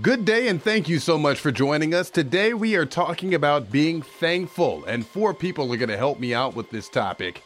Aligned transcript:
Good 0.00 0.24
day, 0.24 0.48
and 0.48 0.62
thank 0.62 0.88
you 0.88 0.98
so 0.98 1.18
much 1.18 1.38
for 1.38 1.52
joining 1.52 1.92
us. 1.92 2.08
Today, 2.08 2.54
we 2.54 2.76
are 2.76 2.86
talking 2.86 3.34
about 3.34 3.70
being 3.70 4.00
thankful, 4.00 4.82
and 4.86 5.06
four 5.06 5.34
people 5.34 5.70
are 5.70 5.76
going 5.76 5.90
to 5.90 5.98
help 5.98 6.18
me 6.18 6.32
out 6.32 6.56
with 6.56 6.70
this 6.70 6.88
topic. 6.88 7.42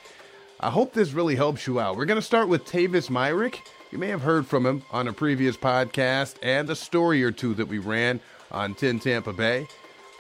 I 0.60 0.70
hope 0.70 0.92
this 0.92 1.12
really 1.12 1.34
helps 1.34 1.66
you 1.66 1.80
out. 1.80 1.96
We're 1.96 2.04
going 2.04 2.20
to 2.20 2.22
start 2.22 2.46
with 2.46 2.64
Tavis 2.64 3.10
Myrick. 3.10 3.68
You 3.90 3.98
may 3.98 4.06
have 4.08 4.22
heard 4.22 4.46
from 4.46 4.64
him 4.64 4.84
on 4.92 5.08
a 5.08 5.12
previous 5.12 5.56
podcast 5.56 6.36
and 6.40 6.70
a 6.70 6.76
story 6.76 7.24
or 7.24 7.32
two 7.32 7.52
that 7.54 7.66
we 7.66 7.78
ran 7.78 8.20
on 8.52 8.74
10 8.74 9.00
Tampa 9.00 9.32
Bay. 9.32 9.66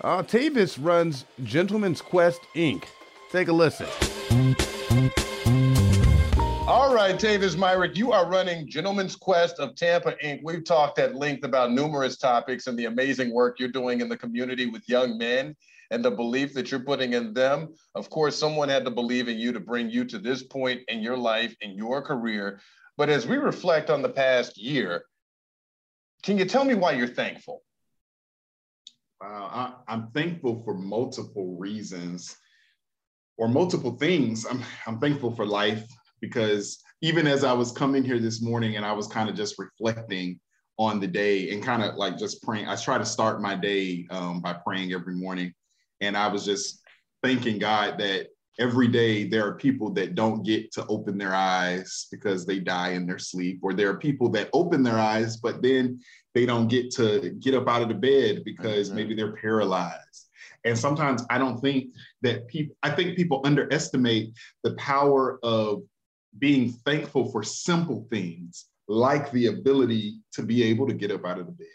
Uh, 0.02 0.24
Tavis 0.24 0.76
runs 0.80 1.26
Gentleman's 1.44 2.02
Quest 2.02 2.40
Inc. 2.56 2.86
Take 3.30 3.46
a 3.46 3.52
listen. 3.52 3.86
All 6.68 6.92
right, 6.92 7.14
Tavis 7.14 7.56
Myrick, 7.56 7.96
you 7.96 8.10
are 8.10 8.28
running 8.28 8.68
Gentleman's 8.68 9.14
Quest 9.14 9.60
of 9.60 9.76
Tampa 9.76 10.16
Inc. 10.24 10.40
We've 10.42 10.64
talked 10.64 10.98
at 10.98 11.14
length 11.14 11.44
about 11.44 11.70
numerous 11.70 12.16
topics 12.16 12.66
and 12.66 12.76
the 12.76 12.86
amazing 12.86 13.32
work 13.32 13.60
you're 13.60 13.68
doing 13.68 14.00
in 14.00 14.08
the 14.08 14.16
community 14.16 14.66
with 14.66 14.88
young 14.88 15.16
men 15.16 15.54
and 15.92 16.04
the 16.04 16.10
belief 16.10 16.54
that 16.54 16.72
you're 16.72 16.80
putting 16.80 17.12
in 17.12 17.32
them. 17.32 17.72
Of 17.94 18.10
course, 18.10 18.36
someone 18.36 18.68
had 18.68 18.84
to 18.84 18.90
believe 18.90 19.28
in 19.28 19.38
you 19.38 19.52
to 19.52 19.60
bring 19.60 19.88
you 19.90 20.04
to 20.06 20.18
this 20.18 20.42
point 20.42 20.80
in 20.88 21.02
your 21.02 21.16
life, 21.16 21.54
in 21.60 21.76
your 21.76 22.02
career. 22.02 22.60
But 22.96 23.10
as 23.10 23.28
we 23.28 23.36
reflect 23.36 23.88
on 23.88 24.02
the 24.02 24.08
past 24.08 24.58
year, 24.58 25.04
can 26.24 26.36
you 26.36 26.46
tell 26.46 26.64
me 26.64 26.74
why 26.74 26.94
you're 26.94 27.06
thankful? 27.06 27.62
Wow, 29.20 29.76
I, 29.86 29.94
am 29.94 30.10
thankful 30.12 30.64
for 30.64 30.74
multiple 30.74 31.56
reasons 31.60 32.36
or 33.36 33.46
multiple 33.46 33.96
things. 33.98 34.44
I'm, 34.50 34.64
I'm 34.88 34.98
thankful 34.98 35.30
for 35.30 35.46
life 35.46 35.86
because 36.26 36.82
even 37.02 37.26
as 37.26 37.44
I 37.44 37.52
was 37.52 37.72
coming 37.72 38.04
here 38.04 38.18
this 38.18 38.42
morning 38.42 38.76
and 38.76 38.84
I 38.84 38.92
was 38.92 39.06
kind 39.06 39.28
of 39.28 39.36
just 39.36 39.58
reflecting 39.58 40.40
on 40.78 41.00
the 41.00 41.06
day 41.06 41.50
and 41.50 41.62
kind 41.62 41.82
of 41.82 41.94
like 41.96 42.18
just 42.18 42.42
praying, 42.42 42.68
I 42.68 42.76
try 42.76 42.98
to 42.98 43.04
start 43.04 43.40
my 43.40 43.54
day 43.54 44.06
um, 44.10 44.40
by 44.40 44.54
praying 44.54 44.92
every 44.92 45.14
morning. 45.14 45.52
And 46.00 46.16
I 46.16 46.28
was 46.28 46.44
just 46.44 46.82
thanking 47.22 47.58
God 47.58 47.98
that 47.98 48.28
every 48.58 48.88
day 48.88 49.28
there 49.28 49.46
are 49.46 49.54
people 49.54 49.90
that 49.90 50.14
don't 50.14 50.42
get 50.42 50.72
to 50.72 50.86
open 50.86 51.18
their 51.18 51.34
eyes 51.34 52.06
because 52.10 52.44
they 52.44 52.58
die 52.58 52.90
in 52.90 53.06
their 53.06 53.18
sleep, 53.18 53.60
or 53.62 53.72
there 53.72 53.90
are 53.90 53.98
people 53.98 54.28
that 54.30 54.50
open 54.52 54.82
their 54.82 54.98
eyes, 54.98 55.36
but 55.36 55.62
then 55.62 56.00
they 56.34 56.46
don't 56.46 56.68
get 56.68 56.90
to 56.92 57.30
get 57.40 57.54
up 57.54 57.68
out 57.68 57.82
of 57.82 57.88
the 57.88 57.94
bed 57.94 58.42
because 58.44 58.88
mm-hmm. 58.88 58.96
maybe 58.96 59.14
they're 59.14 59.36
paralyzed. 59.36 60.28
And 60.64 60.76
sometimes 60.76 61.24
I 61.30 61.38
don't 61.38 61.60
think 61.60 61.94
that 62.22 62.48
people, 62.48 62.76
I 62.82 62.90
think 62.90 63.16
people 63.16 63.40
underestimate 63.44 64.32
the 64.64 64.74
power 64.74 65.38
of 65.42 65.82
being 66.38 66.72
thankful 66.84 67.30
for 67.30 67.42
simple 67.42 68.06
things 68.10 68.66
like 68.88 69.30
the 69.32 69.46
ability 69.46 70.20
to 70.32 70.42
be 70.42 70.62
able 70.64 70.86
to 70.86 70.94
get 70.94 71.10
up 71.10 71.24
out 71.24 71.38
of 71.38 71.46
the 71.46 71.52
bed 71.52 71.66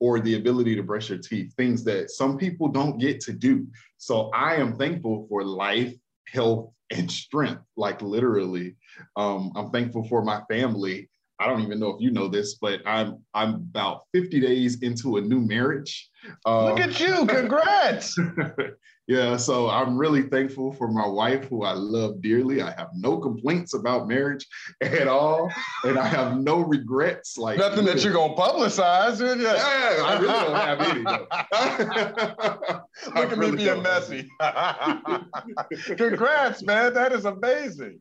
or 0.00 0.18
the 0.18 0.34
ability 0.34 0.74
to 0.74 0.82
brush 0.82 1.10
your 1.10 1.18
teeth, 1.18 1.54
things 1.56 1.84
that 1.84 2.10
some 2.10 2.36
people 2.36 2.66
don't 2.66 2.98
get 2.98 3.20
to 3.20 3.32
do. 3.32 3.66
So 3.98 4.30
I 4.34 4.56
am 4.56 4.76
thankful 4.76 5.26
for 5.28 5.44
life, 5.44 5.94
health, 6.26 6.72
and 6.90 7.10
strength, 7.10 7.62
like 7.76 8.02
literally. 8.02 8.74
Um, 9.16 9.52
I'm 9.54 9.70
thankful 9.70 10.04
for 10.08 10.24
my 10.24 10.42
family. 10.50 11.08
I 11.42 11.46
don't 11.48 11.60
even 11.60 11.80
know 11.80 11.88
if 11.88 12.00
you 12.00 12.12
know 12.12 12.28
this, 12.28 12.54
but 12.54 12.80
I'm 12.86 13.18
I'm 13.34 13.54
about 13.54 14.04
50 14.14 14.38
days 14.38 14.80
into 14.80 15.16
a 15.16 15.20
new 15.20 15.40
marriage. 15.40 16.08
Look 16.46 16.46
um, 16.46 16.78
at 16.78 17.00
you! 17.00 17.26
Congrats! 17.26 18.16
yeah, 19.08 19.36
so 19.36 19.68
I'm 19.68 19.98
really 19.98 20.22
thankful 20.22 20.72
for 20.72 20.86
my 20.86 21.04
wife, 21.04 21.48
who 21.48 21.64
I 21.64 21.72
love 21.72 22.22
dearly. 22.22 22.62
I 22.62 22.70
have 22.78 22.90
no 22.94 23.18
complaints 23.18 23.74
about 23.74 24.06
marriage 24.06 24.46
at 24.80 25.08
all, 25.08 25.50
and 25.82 25.98
I 25.98 26.06
have 26.06 26.38
no 26.38 26.60
regrets. 26.60 27.36
Like 27.36 27.58
nothing 27.58 27.86
that 27.86 28.04
you're 28.04 28.12
gonna 28.12 28.36
publicize. 28.36 29.18
Yeah, 29.20 29.56
I 30.04 30.18
really 30.20 30.32
don't 30.32 30.54
have 30.54 30.80
any. 30.80 31.02
Look 33.20 33.32
at 33.32 33.36
really 33.36 33.56
me 33.56 33.64
being 33.64 33.82
messy. 33.82 34.30
Congrats, 35.96 36.62
man! 36.62 36.94
That 36.94 37.12
is 37.12 37.24
amazing. 37.24 38.00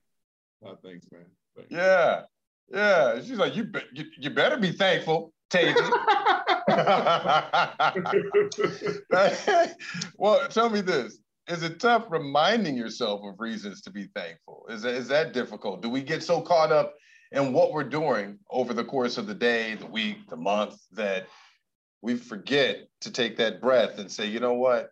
Oh, 0.64 0.78
thanks, 0.84 1.08
man. 1.12 1.26
Thanks. 1.56 1.72
Yeah, 1.72 2.26
yeah. 2.70 3.22
She's 3.22 3.38
like, 3.38 3.56
you, 3.56 3.66
be- 3.66 4.12
you, 4.18 4.30
better 4.30 4.58
be 4.58 4.72
thankful. 4.72 5.34
well, 10.18 10.48
tell 10.50 10.70
me 10.70 10.82
this. 10.82 11.20
Is 11.48 11.64
it 11.64 11.80
tough 11.80 12.06
reminding 12.10 12.78
yourself 12.78 13.22
of 13.24 13.40
reasons 13.40 13.82
to 13.82 13.92
be 13.92 14.08
thankful? 14.16 14.66
Is 14.70 14.84
that, 14.84 14.94
is 14.94 15.08
that 15.10 15.34
difficult? 15.34 15.82
Do 15.82 15.90
we 15.90 16.02
get 16.02 16.24
so 16.24 16.42
caught 16.42 16.72
up 16.72 16.94
in 17.32 17.54
what 17.54 17.74
we're 17.74 17.84
doing 17.84 18.40
over 18.50 18.74
the 18.74 18.86
course 18.86 19.18
of 19.18 19.28
the 19.28 19.34
day, 19.34 19.76
the 19.76 19.86
week, 19.86 20.30
the 20.30 20.38
month, 20.38 20.76
that 20.94 21.28
we 22.02 22.16
forget 22.16 22.88
to 23.02 23.12
take 23.12 23.38
that 23.38 23.62
breath 23.62 24.00
and 24.00 24.12
say, 24.12 24.26
you 24.26 24.40
know 24.40 24.54
what? 24.54 24.92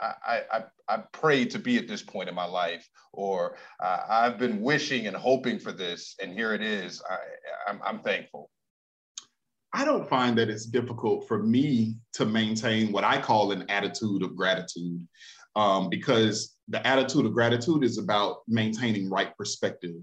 I, 0.00 0.42
I, 0.52 0.64
I 0.88 0.96
prayed 1.12 1.50
to 1.52 1.58
be 1.58 1.78
at 1.78 1.88
this 1.88 2.02
point 2.02 2.28
in 2.28 2.34
my 2.34 2.44
life, 2.44 2.88
or 3.12 3.56
uh, 3.82 4.00
I've 4.08 4.38
been 4.38 4.60
wishing 4.60 5.06
and 5.06 5.16
hoping 5.16 5.58
for 5.58 5.72
this, 5.72 6.14
and 6.22 6.32
here 6.32 6.54
it 6.54 6.62
is. 6.62 7.02
I, 7.08 7.70
I'm, 7.70 7.80
I'm 7.84 8.00
thankful. 8.00 8.50
I 9.72 9.84
don't 9.84 10.08
find 10.08 10.38
that 10.38 10.48
it's 10.48 10.66
difficult 10.66 11.28
for 11.28 11.42
me 11.42 11.96
to 12.14 12.24
maintain 12.24 12.92
what 12.92 13.04
I 13.04 13.20
call 13.20 13.52
an 13.52 13.64
attitude 13.68 14.22
of 14.22 14.36
gratitude 14.36 15.06
um, 15.54 15.88
because 15.88 16.56
the 16.68 16.86
attitude 16.86 17.26
of 17.26 17.32
gratitude 17.32 17.84
is 17.84 17.98
about 17.98 18.38
maintaining 18.48 19.10
right 19.10 19.36
perspective 19.36 19.96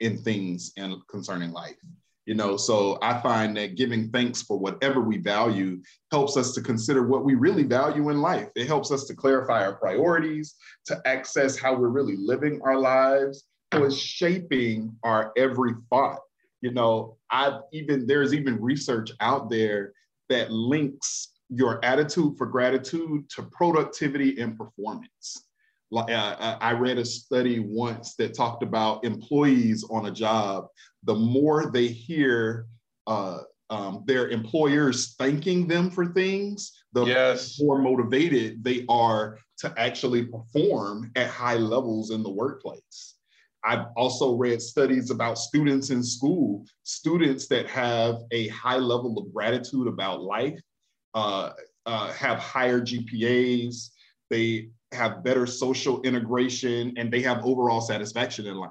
in 0.00 0.18
things 0.18 0.72
and 0.76 0.96
concerning 1.08 1.52
life. 1.52 1.76
You 2.26 2.34
know, 2.34 2.56
so 2.56 2.98
I 3.02 3.20
find 3.20 3.56
that 3.56 3.76
giving 3.76 4.10
thanks 4.10 4.42
for 4.42 4.58
whatever 4.58 5.00
we 5.00 5.18
value 5.18 5.80
helps 6.10 6.36
us 6.36 6.52
to 6.54 6.60
consider 6.60 7.06
what 7.06 7.24
we 7.24 7.34
really 7.34 7.62
value 7.62 8.10
in 8.10 8.20
life. 8.20 8.48
It 8.56 8.66
helps 8.66 8.90
us 8.90 9.04
to 9.04 9.14
clarify 9.14 9.64
our 9.64 9.76
priorities, 9.76 10.56
to 10.86 11.00
access 11.06 11.56
how 11.56 11.74
we're 11.76 11.88
really 11.88 12.16
living 12.16 12.60
our 12.64 12.78
lives. 12.78 13.44
So 13.72 13.84
it's 13.84 13.96
shaping 13.96 14.94
our 15.04 15.32
every 15.36 15.72
thought 15.88 16.18
you 16.66 16.72
know, 16.72 17.16
I've 17.30 17.60
even 17.72 18.06
there's 18.06 18.34
even 18.34 18.60
research 18.60 19.12
out 19.20 19.50
there 19.50 19.92
that 20.28 20.50
links 20.50 21.34
your 21.48 21.84
attitude 21.84 22.36
for 22.36 22.46
gratitude 22.46 23.28
to 23.30 23.42
productivity 23.52 24.40
and 24.40 24.58
performance. 24.58 25.45
Uh, 25.96 26.58
I 26.60 26.72
read 26.72 26.98
a 26.98 27.04
study 27.04 27.60
once 27.60 28.14
that 28.16 28.34
talked 28.34 28.62
about 28.62 29.04
employees 29.04 29.84
on 29.90 30.06
a 30.06 30.10
job. 30.10 30.66
The 31.04 31.14
more 31.14 31.70
they 31.70 31.88
hear 31.88 32.66
uh, 33.06 33.40
um, 33.70 34.04
their 34.06 34.28
employers 34.28 35.14
thanking 35.18 35.66
them 35.66 35.90
for 35.90 36.06
things, 36.06 36.72
the 36.92 37.04
yes. 37.04 37.60
more 37.60 37.78
motivated 37.78 38.62
they 38.62 38.84
are 38.88 39.38
to 39.58 39.72
actually 39.76 40.26
perform 40.26 41.10
at 41.16 41.28
high 41.28 41.56
levels 41.56 42.10
in 42.10 42.22
the 42.22 42.30
workplace. 42.30 43.14
I've 43.64 43.86
also 43.96 44.36
read 44.36 44.62
studies 44.62 45.10
about 45.10 45.38
students 45.38 45.90
in 45.90 46.02
school, 46.02 46.64
students 46.84 47.48
that 47.48 47.66
have 47.68 48.18
a 48.30 48.48
high 48.48 48.76
level 48.76 49.18
of 49.18 49.32
gratitude 49.34 49.88
about 49.88 50.22
life, 50.22 50.60
uh, 51.14 51.50
uh, 51.84 52.12
have 52.12 52.38
higher 52.38 52.80
GPAs, 52.80 53.90
they 54.30 54.70
have 54.92 55.24
better 55.24 55.46
social 55.46 56.02
integration, 56.02 56.94
and 56.96 57.12
they 57.12 57.20
have 57.22 57.44
overall 57.44 57.80
satisfaction 57.80 58.46
in 58.46 58.56
life. 58.56 58.70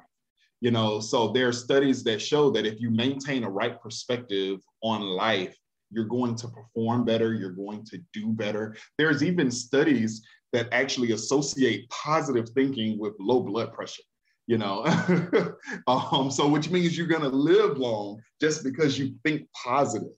You 0.62 0.72
know, 0.72 1.00
so 1.00 1.32
there 1.32 1.50
are 1.50 1.54
studies 1.54 2.04
that 2.06 2.22
show 2.22 2.50
that 2.52 2.66
if 2.66 2.80
you 2.80 2.90
maintain 2.90 3.44
a 3.44 3.50
right 3.50 3.80
perspective 3.80 4.60
on 4.82 5.02
life, 5.02 5.56
you're 5.92 6.06
going 6.06 6.36
to 6.36 6.48
perform 6.48 7.06
better, 7.06 7.34
you're 7.34 7.52
going 7.52 7.86
to 7.86 8.00
do 8.14 8.30
better. 8.30 8.76
There's 8.98 9.24
even 9.24 9.52
studies 9.52 10.26
that 10.54 10.70
actually 10.72 11.12
associate 11.12 11.90
positive 11.90 12.50
thinking 12.50 12.98
with 12.98 13.14
low 13.20 13.42
blood 13.42 13.74
pressure 13.74 14.04
you 14.48 14.58
know 14.58 14.86
um, 15.88 16.30
so 16.30 16.48
which 16.48 16.70
means 16.70 16.98
you're 16.98 17.08
going 17.08 17.22
to 17.22 17.30
live 17.30 17.78
long 17.78 18.22
just 18.40 18.64
because 18.64 18.98
you 18.98 19.16
think 19.24 19.48
positive 19.54 20.10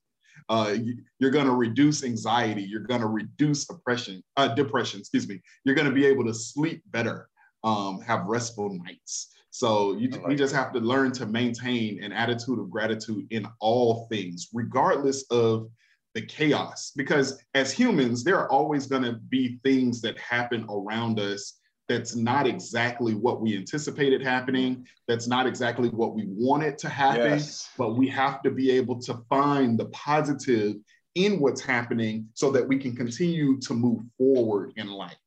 uh, 0.49 0.75
you're 1.19 1.31
going 1.31 1.45
to 1.45 1.55
reduce 1.55 2.03
anxiety 2.03 2.61
you're 2.61 2.81
going 2.81 3.01
to 3.01 3.07
reduce 3.07 3.69
oppression 3.69 4.23
uh, 4.37 4.47
depression 4.47 4.99
excuse 4.99 5.27
me. 5.27 5.41
You're 5.63 5.75
going 5.75 5.87
to 5.87 5.93
be 5.93 6.05
able 6.05 6.25
to 6.25 6.33
sleep 6.33 6.83
better 6.87 7.29
um, 7.63 8.01
have 8.01 8.25
restful 8.25 8.69
nights. 8.69 9.33
So 9.49 9.93
you, 9.97 10.09
like 10.09 10.27
we 10.27 10.35
just 10.35 10.53
have 10.53 10.71
to 10.73 10.79
learn 10.79 11.11
to 11.13 11.25
maintain 11.25 12.03
an 12.03 12.11
attitude 12.11 12.59
of 12.59 12.69
gratitude 12.69 13.25
in 13.31 13.47
all 13.59 14.07
things 14.09 14.49
regardless 14.53 15.23
of 15.31 15.69
the 16.13 16.21
chaos. 16.21 16.91
Because 16.95 17.41
as 17.53 17.71
humans 17.71 18.23
there 18.23 18.37
are 18.37 18.51
always 18.51 18.87
going 18.87 19.03
to 19.03 19.13
be 19.13 19.59
things 19.63 20.01
that 20.01 20.17
happen 20.19 20.65
around 20.69 21.19
us 21.19 21.56
that's 21.87 22.15
not 22.15 22.45
exactly 22.45 23.15
what 23.15 23.41
we 23.41 23.55
anticipated 23.55 24.21
happening. 24.21 24.85
That's 25.07 25.27
not 25.27 25.47
exactly 25.47 25.89
what 25.89 26.15
we 26.15 26.25
wanted 26.27 26.77
to 26.79 26.89
happen. 26.89 27.31
Yes. 27.31 27.69
But 27.77 27.95
we 27.95 28.07
have 28.09 28.41
to 28.43 28.51
be 28.51 28.71
able 28.71 28.99
to 29.01 29.21
find 29.29 29.79
the 29.79 29.85
positive 29.85 30.75
in 31.15 31.39
what's 31.39 31.61
happening 31.61 32.27
so 32.33 32.51
that 32.51 32.67
we 32.67 32.77
can 32.77 32.95
continue 32.95 33.59
to 33.61 33.73
move 33.73 34.01
forward 34.17 34.73
in 34.75 34.87
life. 34.87 35.17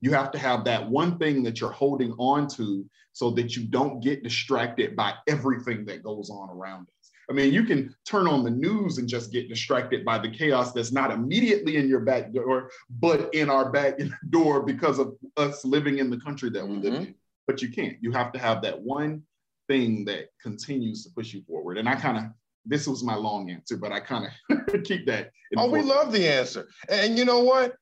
You 0.00 0.12
have 0.12 0.30
to 0.32 0.38
have 0.38 0.64
that 0.64 0.88
one 0.88 1.18
thing 1.18 1.42
that 1.44 1.60
you're 1.60 1.70
holding 1.70 2.12
on 2.12 2.46
to 2.56 2.84
so 3.12 3.30
that 3.32 3.56
you 3.56 3.64
don't 3.66 4.00
get 4.00 4.22
distracted 4.22 4.94
by 4.94 5.14
everything 5.28 5.84
that 5.86 6.02
goes 6.02 6.30
on 6.30 6.50
around 6.50 6.88
us. 7.00 7.01
I 7.32 7.34
mean, 7.34 7.50
you 7.50 7.64
can 7.64 7.96
turn 8.04 8.28
on 8.28 8.44
the 8.44 8.50
news 8.50 8.98
and 8.98 9.08
just 9.08 9.32
get 9.32 9.48
distracted 9.48 10.04
by 10.04 10.18
the 10.18 10.28
chaos 10.28 10.72
that's 10.72 10.92
not 10.92 11.10
immediately 11.10 11.78
in 11.78 11.88
your 11.88 12.00
back 12.00 12.30
door, 12.30 12.70
but 13.00 13.32
in 13.32 13.48
our 13.48 13.70
back 13.70 13.98
door 14.30 14.62
because 14.62 14.98
of 14.98 15.16
us 15.38 15.64
living 15.64 15.96
in 15.96 16.10
the 16.10 16.18
country 16.18 16.50
that 16.50 16.62
we 16.62 16.74
mm-hmm. 16.74 16.84
live 16.84 16.94
in. 16.94 17.14
But 17.46 17.62
you 17.62 17.70
can't. 17.70 17.96
You 18.02 18.12
have 18.12 18.32
to 18.32 18.38
have 18.38 18.60
that 18.62 18.78
one 18.78 19.22
thing 19.66 20.04
that 20.04 20.26
continues 20.42 21.04
to 21.04 21.10
push 21.10 21.32
you 21.32 21.42
forward. 21.48 21.78
And 21.78 21.88
I 21.88 21.94
kind 21.94 22.18
of 22.18 22.24
this 22.66 22.86
was 22.86 23.02
my 23.02 23.14
long 23.14 23.50
answer, 23.50 23.78
but 23.78 23.92
I 23.92 24.00
kind 24.00 24.28
of 24.50 24.82
keep 24.84 25.06
that. 25.06 25.30
oh, 25.56 25.70
we 25.70 25.80
love 25.80 26.12
the 26.12 26.28
answer. 26.28 26.68
And 26.90 27.16
you 27.16 27.24
know 27.24 27.40
what? 27.40 27.76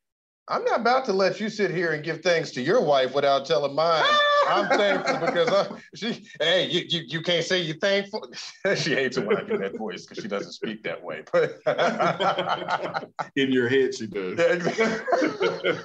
I'm 0.47 0.65
not 0.65 0.81
about 0.81 1.05
to 1.07 1.13
let 1.13 1.41
you 1.41 1.51
sit 1.51 1.73
here 1.73 1.91
and 1.91 2.05
give 2.05 2.23
thanks 2.23 2.53
to 2.53 2.63
your 2.63 2.81
wife 2.81 3.17
without 3.17 3.47
telling 3.47 3.75
mine. 3.75 4.05
I'm 4.49 4.69
thankful 4.69 5.27
because 5.27 5.49
I, 5.49 5.69
she, 5.95 6.27
hey, 6.41 6.69
you, 6.69 6.83
you, 6.89 7.01
you 7.07 7.23
can't 7.23 7.45
say 7.45 7.61
you're 7.61 7.77
thankful. 7.77 8.31
she 8.77 8.95
hates 8.95 9.17
it 9.17 9.27
when 9.27 9.37
I 9.37 9.43
get 9.43 9.61
that 9.61 9.77
voice 9.77 10.07
because 10.07 10.23
she 10.23 10.29
doesn't 10.29 10.53
speak 10.53 10.83
that 10.85 11.03
way. 11.03 11.23
But 11.33 11.61
in 13.37 13.53
your 13.53 13.69
head, 13.69 13.95
she 13.95 14.07
does. 14.07 14.39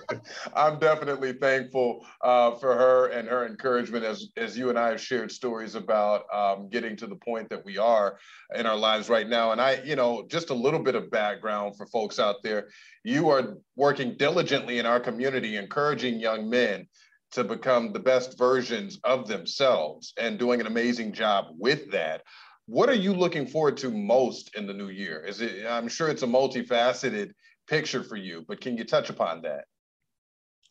I'm 0.55 0.79
definitely 0.79 1.33
thankful 1.33 2.05
uh, 2.21 2.51
for 2.55 2.75
her 2.75 3.07
and 3.07 3.27
her 3.27 3.45
encouragement 3.45 4.03
as, 4.05 4.29
as 4.37 4.57
you 4.57 4.69
and 4.69 4.79
I 4.79 4.89
have 4.89 5.01
shared 5.01 5.31
stories 5.31 5.75
about 5.75 6.23
um, 6.33 6.69
getting 6.69 6.95
to 6.97 7.07
the 7.07 7.15
point 7.15 7.49
that 7.49 7.63
we 7.65 7.77
are 7.77 8.17
in 8.55 8.65
our 8.65 8.77
lives 8.77 9.09
right 9.09 9.27
now. 9.27 9.51
And 9.51 9.61
I, 9.61 9.81
you 9.83 9.95
know, 9.95 10.25
just 10.29 10.49
a 10.49 10.55
little 10.55 10.79
bit 10.79 10.95
of 10.95 11.11
background 11.11 11.77
for 11.77 11.85
folks 11.87 12.19
out 12.19 12.37
there. 12.43 12.69
You 13.03 13.29
are 13.29 13.57
working 13.75 14.15
diligently 14.17 14.79
in 14.79 14.85
our 14.85 14.99
community, 14.99 15.57
encouraging 15.57 16.19
young 16.19 16.49
men 16.49 16.87
to 17.35 17.43
become 17.43 17.91
the 17.91 17.99
best 17.99 18.37
versions 18.37 18.97
of 19.03 19.27
themselves 19.27 20.13
and 20.17 20.39
doing 20.39 20.61
an 20.61 20.67
amazing 20.67 21.11
job 21.11 21.47
with 21.57 21.91
that. 21.91 22.23
What 22.65 22.87
are 22.87 22.95
you 22.95 23.13
looking 23.13 23.45
forward 23.45 23.75
to 23.77 23.91
most 23.91 24.55
in 24.55 24.65
the 24.65 24.73
new 24.73 24.87
year? 24.87 25.19
Is 25.19 25.41
it 25.41 25.65
I'm 25.69 25.89
sure 25.89 26.07
it's 26.07 26.23
a 26.23 26.27
multifaceted 26.27 27.31
picture 27.67 28.03
for 28.03 28.15
you, 28.15 28.45
but 28.47 28.61
can 28.61 28.77
you 28.77 28.85
touch 28.85 29.09
upon 29.09 29.41
that? 29.41 29.65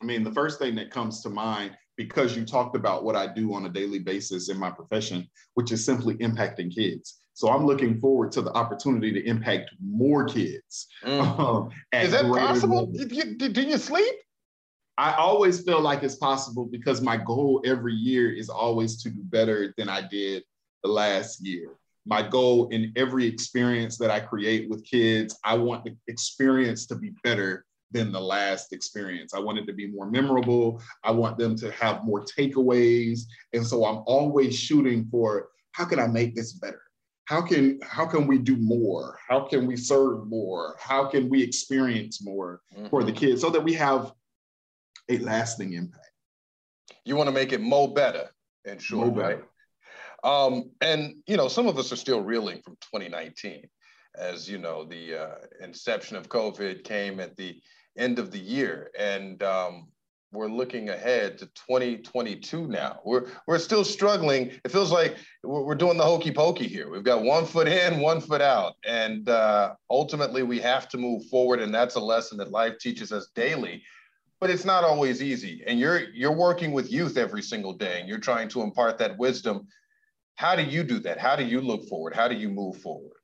I 0.01 0.05
mean, 0.05 0.23
the 0.23 0.31
first 0.31 0.57
thing 0.57 0.73
that 0.75 0.89
comes 0.89 1.21
to 1.21 1.29
mind 1.29 1.77
because 1.97 2.35
you 2.35 2.43
talked 2.43 2.75
about 2.75 3.03
what 3.03 3.15
I 3.15 3.31
do 3.31 3.53
on 3.53 3.65
a 3.67 3.69
daily 3.69 3.99
basis 3.99 4.49
in 4.49 4.57
my 4.57 4.71
profession, 4.71 5.29
which 5.53 5.71
is 5.71 5.85
simply 5.85 6.15
impacting 6.15 6.73
kids. 6.73 7.19
So 7.33 7.49
I'm 7.49 7.65
looking 7.65 7.99
forward 7.99 8.31
to 8.33 8.41
the 8.41 8.51
opportunity 8.53 9.11
to 9.13 9.23
impact 9.23 9.69
more 9.79 10.25
kids. 10.25 10.87
Mm. 11.05 11.69
Um, 11.93 12.03
is 12.03 12.11
that 12.11 12.25
possible? 12.25 12.89
You, 12.91 13.35
did 13.35 13.55
you 13.55 13.77
sleep? 13.77 14.15
I 14.97 15.13
always 15.15 15.61
feel 15.61 15.81
like 15.81 16.03
it's 16.03 16.15
possible 16.15 16.65
because 16.65 17.01
my 17.01 17.17
goal 17.17 17.61
every 17.65 17.93
year 17.93 18.31
is 18.31 18.49
always 18.49 19.01
to 19.03 19.09
do 19.09 19.21
better 19.23 19.73
than 19.77 19.89
I 19.89 20.07
did 20.07 20.43
the 20.83 20.89
last 20.89 21.45
year. 21.45 21.75
My 22.05 22.21
goal 22.21 22.69
in 22.69 22.93
every 22.95 23.25
experience 23.25 23.97
that 23.97 24.11
I 24.11 24.19
create 24.19 24.69
with 24.69 24.85
kids, 24.85 25.37
I 25.43 25.55
want 25.55 25.83
the 25.83 25.95
experience 26.07 26.85
to 26.87 26.95
be 26.95 27.11
better 27.23 27.65
than 27.91 28.11
the 28.11 28.19
last 28.19 28.73
experience. 28.73 29.33
I 29.33 29.39
want 29.39 29.57
it 29.57 29.65
to 29.67 29.73
be 29.73 29.87
more 29.87 30.09
memorable. 30.09 30.81
I 31.03 31.11
want 31.11 31.37
them 31.37 31.55
to 31.57 31.71
have 31.71 32.05
more 32.05 32.23
takeaways. 32.23 33.21
And 33.53 33.65
so 33.65 33.85
I'm 33.85 34.03
always 34.05 34.57
shooting 34.57 35.07
for 35.11 35.49
how 35.71 35.85
can 35.85 35.99
I 35.99 36.07
make 36.07 36.35
this 36.35 36.53
better? 36.53 36.81
How 37.25 37.41
can 37.41 37.79
how 37.81 38.05
can 38.05 38.27
we 38.27 38.37
do 38.37 38.55
more? 38.55 39.17
How 39.27 39.41
can 39.41 39.65
we 39.65 39.75
serve 39.75 40.27
more? 40.27 40.75
How 40.79 41.07
can 41.07 41.27
we 41.27 41.41
experience 41.41 42.23
more 42.23 42.61
mm-hmm. 42.73 42.87
for 42.87 43.03
the 43.03 43.11
mm-hmm. 43.11 43.19
kids 43.19 43.41
so 43.41 43.49
that 43.49 43.63
we 43.63 43.73
have 43.73 44.13
a 45.09 45.17
lasting 45.19 45.73
impact. 45.73 46.11
You 47.03 47.15
want 47.15 47.27
to 47.27 47.33
make 47.33 47.53
it 47.53 47.61
more 47.61 47.93
better 47.93 48.29
and 48.65 48.81
sure, 48.81 49.09
right? 49.09 49.39
Um, 50.23 50.71
and 50.81 51.15
you 51.27 51.37
know, 51.37 51.47
some 51.47 51.67
of 51.67 51.77
us 51.77 51.91
are 51.91 51.97
still 51.97 52.21
reeling 52.21 52.61
from 52.63 52.77
2019, 52.93 53.67
as 54.17 54.49
you 54.49 54.57
know, 54.57 54.83
the 54.83 55.23
uh, 55.23 55.35
inception 55.61 56.17
of 56.17 56.29
COVID 56.29 56.83
came 56.83 57.19
at 57.19 57.35
the 57.37 57.61
end 57.97 58.17
of 58.17 58.31
the 58.31 58.39
year, 58.39 58.89
and 58.97 59.41
um, 59.43 59.87
we're 60.31 60.49
looking 60.49 60.89
ahead 60.89 61.37
to 61.37 61.45
2022 61.45 62.67
now. 62.67 62.99
We're 63.05 63.27
we're 63.47 63.59
still 63.59 63.83
struggling. 63.83 64.51
It 64.63 64.71
feels 64.71 64.91
like 64.91 65.17
we're, 65.43 65.75
doing 65.75 65.97
the 65.97 66.03
hokey 66.03 66.31
pokey 66.31 66.67
here. 66.67 66.89
We've 66.89 67.03
got 67.03 67.21
one 67.21 67.45
foot 67.45 67.67
in, 67.67 67.99
one 67.99 68.19
foot 68.19 68.41
out, 68.41 68.73
and 68.85 69.29
uh, 69.29 69.75
ultimately 69.89 70.43
we 70.43 70.59
have 70.59 70.89
to 70.89 70.97
move 70.97 71.25
forward. 71.27 71.61
And 71.61 71.73
that's 71.73 71.95
a 71.95 71.99
lesson 71.99 72.37
that 72.39 72.51
life 72.51 72.77
teaches 72.79 73.11
us 73.11 73.29
daily 73.35 73.83
but 74.45 74.53
it's 74.53 74.63
not 74.63 74.83
always 74.83 75.23
easy. 75.23 75.63
And 75.65 75.79
you're 75.79 76.01
you're 76.11 76.31
working 76.31 76.71
with 76.71 76.91
youth 76.91 77.17
every 77.17 77.41
single 77.41 77.73
day 77.73 77.99
and 77.99 78.07
you're 78.07 78.19
trying 78.19 78.47
to 78.49 78.61
impart 78.61 78.99
that 78.99 79.17
wisdom. 79.17 79.65
How 80.35 80.55
do 80.55 80.61
you 80.61 80.83
do 80.83 80.99
that? 80.99 81.17
How 81.17 81.35
do 81.35 81.43
you 81.43 81.59
look 81.59 81.89
forward? 81.89 82.13
How 82.13 82.27
do 82.27 82.35
you 82.35 82.47
move 82.47 82.77
forward? 82.77 83.17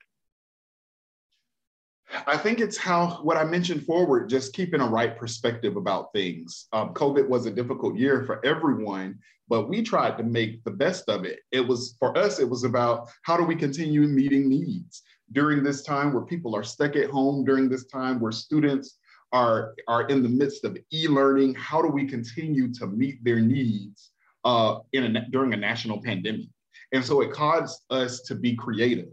I 2.26 2.38
think 2.38 2.60
it's 2.60 2.76
how 2.76 3.20
what 3.22 3.38
I 3.38 3.44
mentioned 3.44 3.86
forward, 3.86 4.30
just 4.30 4.54
keeping 4.54 4.82
a 4.82 4.88
right 4.88 5.16
perspective 5.16 5.76
about 5.76 6.12
things. 6.12 6.66
Um, 6.74 6.92
COVID 6.96 7.28
was 7.30 7.46
a 7.46 7.52
difficult 7.52 7.96
year 7.98 8.24
for 8.24 8.44
everyone, 8.44 9.20
but 9.48 9.70
we 9.70 9.84
tried 9.84 10.18
to 10.18 10.24
make 10.24 10.64
the 10.64 10.72
best 10.72 11.08
of 11.08 11.24
it. 11.24 11.42
It 11.52 11.62
was 11.62 11.98
for 12.00 12.18
us, 12.18 12.40
it 12.40 12.50
was 12.50 12.64
about 12.64 13.10
how 13.22 13.38
do 13.38 13.44
we 13.44 13.56
continue 13.56 14.02
meeting 14.08 14.50
needs? 14.50 15.04
During 15.34 15.62
this 15.62 15.84
time 15.84 16.14
where 16.14 16.24
people 16.24 16.56
are 16.56 16.64
stuck 16.64 16.96
at 16.96 17.12
home, 17.12 17.46
during 17.46 17.70
this 17.70 17.86
time 17.86 18.20
where 18.20 18.32
students 18.32 18.98
are, 19.32 19.74
are 19.88 20.08
in 20.08 20.24
the 20.24 20.30
midst 20.30 20.66
of 20.66 20.78
e-learning. 20.92 21.56
How 21.56 21.82
do 21.82 21.88
we 21.88 22.06
continue 22.06 22.74
to 22.74 22.88
meet 22.88 23.24
their 23.24 23.40
needs 23.40 24.12
uh, 24.44 24.80
in 24.94 25.16
a, 25.16 25.30
during 25.30 25.54
a 25.54 25.58
national 25.58 26.02
pandemic? 26.02 26.48
And 26.92 27.04
so 27.04 27.22
it 27.22 27.32
caused 27.32 27.82
us 27.90 28.22
to 28.22 28.36
be 28.36 28.56
creative, 28.56 29.10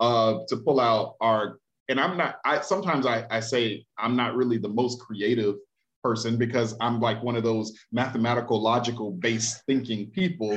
uh, 0.00 0.38
to 0.48 0.56
pull 0.56 0.80
out 0.80 1.16
our, 1.20 1.58
and 1.88 2.00
I'm 2.00 2.16
not, 2.16 2.36
I 2.44 2.60
sometimes 2.60 3.04
I, 3.04 3.26
I 3.30 3.40
say 3.40 3.84
I'm 3.98 4.16
not 4.16 4.36
really 4.36 4.58
the 4.58 4.68
most 4.68 5.00
creative 5.00 5.56
person 6.02 6.36
because 6.36 6.74
I'm 6.80 7.00
like 7.00 7.22
one 7.22 7.36
of 7.36 7.42
those 7.42 7.74
mathematical, 7.92 8.60
logical 8.60 9.12
based 9.12 9.62
thinking 9.66 10.06
people. 10.10 10.50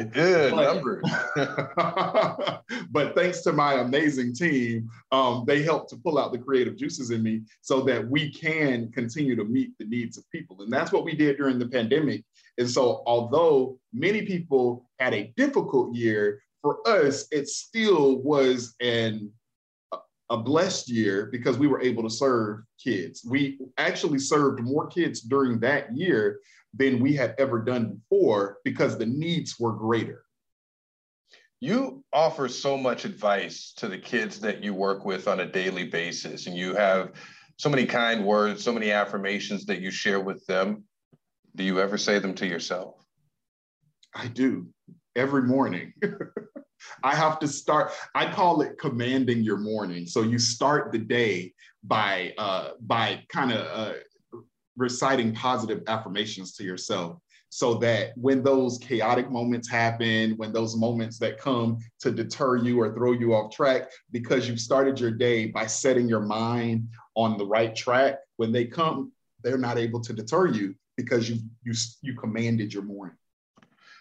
Numbers. 0.56 1.06
but 2.94 3.16
thanks 3.16 3.42
to 3.42 3.52
my 3.52 3.74
amazing 3.82 4.36
team, 4.36 4.88
um, 5.12 5.44
they 5.48 5.64
help 5.64 5.90
to 5.90 5.98
pull 5.98 6.20
out 6.20 6.32
the 6.32 6.38
creative 6.38 6.78
juices 6.78 7.10
in 7.10 7.24
me 7.24 7.42
so 7.62 7.82
that 7.82 8.08
we 8.08 8.32
can 8.32 8.92
continue 8.92 9.36
to 9.36 9.44
meet 9.44 9.72
the 9.80 9.86
needs 9.86 10.18
of 10.18 10.30
people. 10.30 10.62
And 10.62 10.72
that's 10.72 10.92
what 10.92 11.04
we 11.04 11.16
did 11.16 11.38
during 11.38 11.58
the 11.58 11.68
pandemic. 11.68 12.24
And 12.60 12.70
so, 12.70 13.02
although 13.08 13.80
many 13.92 14.22
people 14.22 14.88
had 15.00 15.16
a 15.16 15.34
difficult 15.36 15.96
year, 15.96 16.40
for 16.62 16.88
us, 16.88 17.26
it 17.32 17.50
still 17.50 18.22
was 18.22 18.76
an 18.80 19.32
a 20.30 20.38
blessed 20.38 20.90
year 20.90 21.30
because 21.32 21.58
we 21.58 21.68
were 21.68 21.82
able 21.82 22.04
to 22.04 22.10
serve 22.10 22.62
kids. 22.82 23.26
We 23.28 23.60
actually 23.78 24.20
served 24.20 24.64
more 24.64 24.88
kids 24.88 25.22
during 25.22 25.60
that 25.60 25.96
year 25.96 26.40
than 26.74 27.00
we 27.00 27.14
had 27.14 27.36
ever 27.38 27.60
done 27.60 28.02
before 28.10 28.58
because 28.64 28.98
the 28.98 29.06
needs 29.06 29.60
were 29.60 29.74
greater. 29.74 30.23
You 31.64 32.04
offer 32.12 32.50
so 32.50 32.76
much 32.76 33.06
advice 33.06 33.72
to 33.78 33.88
the 33.88 33.98
kids 33.98 34.38
that 34.42 34.62
you 34.62 34.74
work 34.74 35.06
with 35.06 35.30
on 35.30 35.40
a 35.40 35.50
daily 35.50 35.86
basis, 35.86 36.46
and 36.46 36.58
you 36.58 36.76
have 36.76 37.14
so 37.56 37.70
many 37.70 37.86
kind 37.86 38.26
words, 38.26 38.62
so 38.62 38.74
many 38.74 38.92
affirmations 38.92 39.66
that 39.68 39.80
you 39.80 39.90
share 39.90 40.20
with 40.20 40.46
them. 40.46 40.84
Do 41.56 41.64
you 41.64 41.80
ever 41.80 41.98
say 41.98 42.20
them 42.20 42.36
to 42.36 42.46
yourself? 42.46 42.96
I 44.14 44.28
do 44.28 44.68
every 45.16 45.44
morning. 45.44 45.94
I 47.04 47.16
have 47.16 47.40
to 47.40 47.48
start, 47.48 47.94
I 48.14 48.30
call 48.30 48.60
it 48.60 48.78
commanding 48.78 49.42
your 49.42 49.60
morning. 49.60 50.06
So 50.06 50.22
you 50.22 50.40
start 50.40 50.92
the 50.92 51.00
day 51.00 51.54
by 51.82 52.34
uh, 52.38 52.72
by 52.82 53.24
kind 53.30 53.54
of 53.54 53.66
uh, 53.68 53.94
reciting 54.76 55.34
positive 55.34 55.84
affirmations 55.88 56.58
to 56.58 56.66
yourself 56.66 57.20
so 57.54 57.76
that 57.76 58.18
when 58.18 58.42
those 58.42 58.80
chaotic 58.80 59.30
moments 59.30 59.70
happen, 59.70 60.36
when 60.38 60.52
those 60.52 60.76
moments 60.76 61.20
that 61.20 61.38
come 61.38 61.78
to 62.00 62.10
deter 62.10 62.58
you 62.58 62.82
or 62.82 62.96
throw 62.96 63.12
you 63.12 63.36
off 63.36 63.54
track, 63.54 63.92
because 64.12 64.50
you've 64.50 64.60
started 64.60 65.00
your 65.00 65.12
day 65.12 65.46
by 65.46 65.68
setting 65.68 66.10
your 66.10 66.22
mind 66.22 66.90
on 67.14 67.38
the 67.38 67.46
right 67.46 67.76
track, 67.76 68.18
when 68.38 68.52
they 68.52 68.66
come, 68.66 69.12
they're 69.44 69.60
not 69.60 69.78
able 69.78 70.02
to 70.02 70.14
deter 70.14 70.48
you 70.48 70.74
because 70.98 71.30
you 71.30 71.38
you 71.64 71.74
you 72.02 72.16
commanded 72.16 72.74
your 72.74 72.82
morning. 72.82 73.18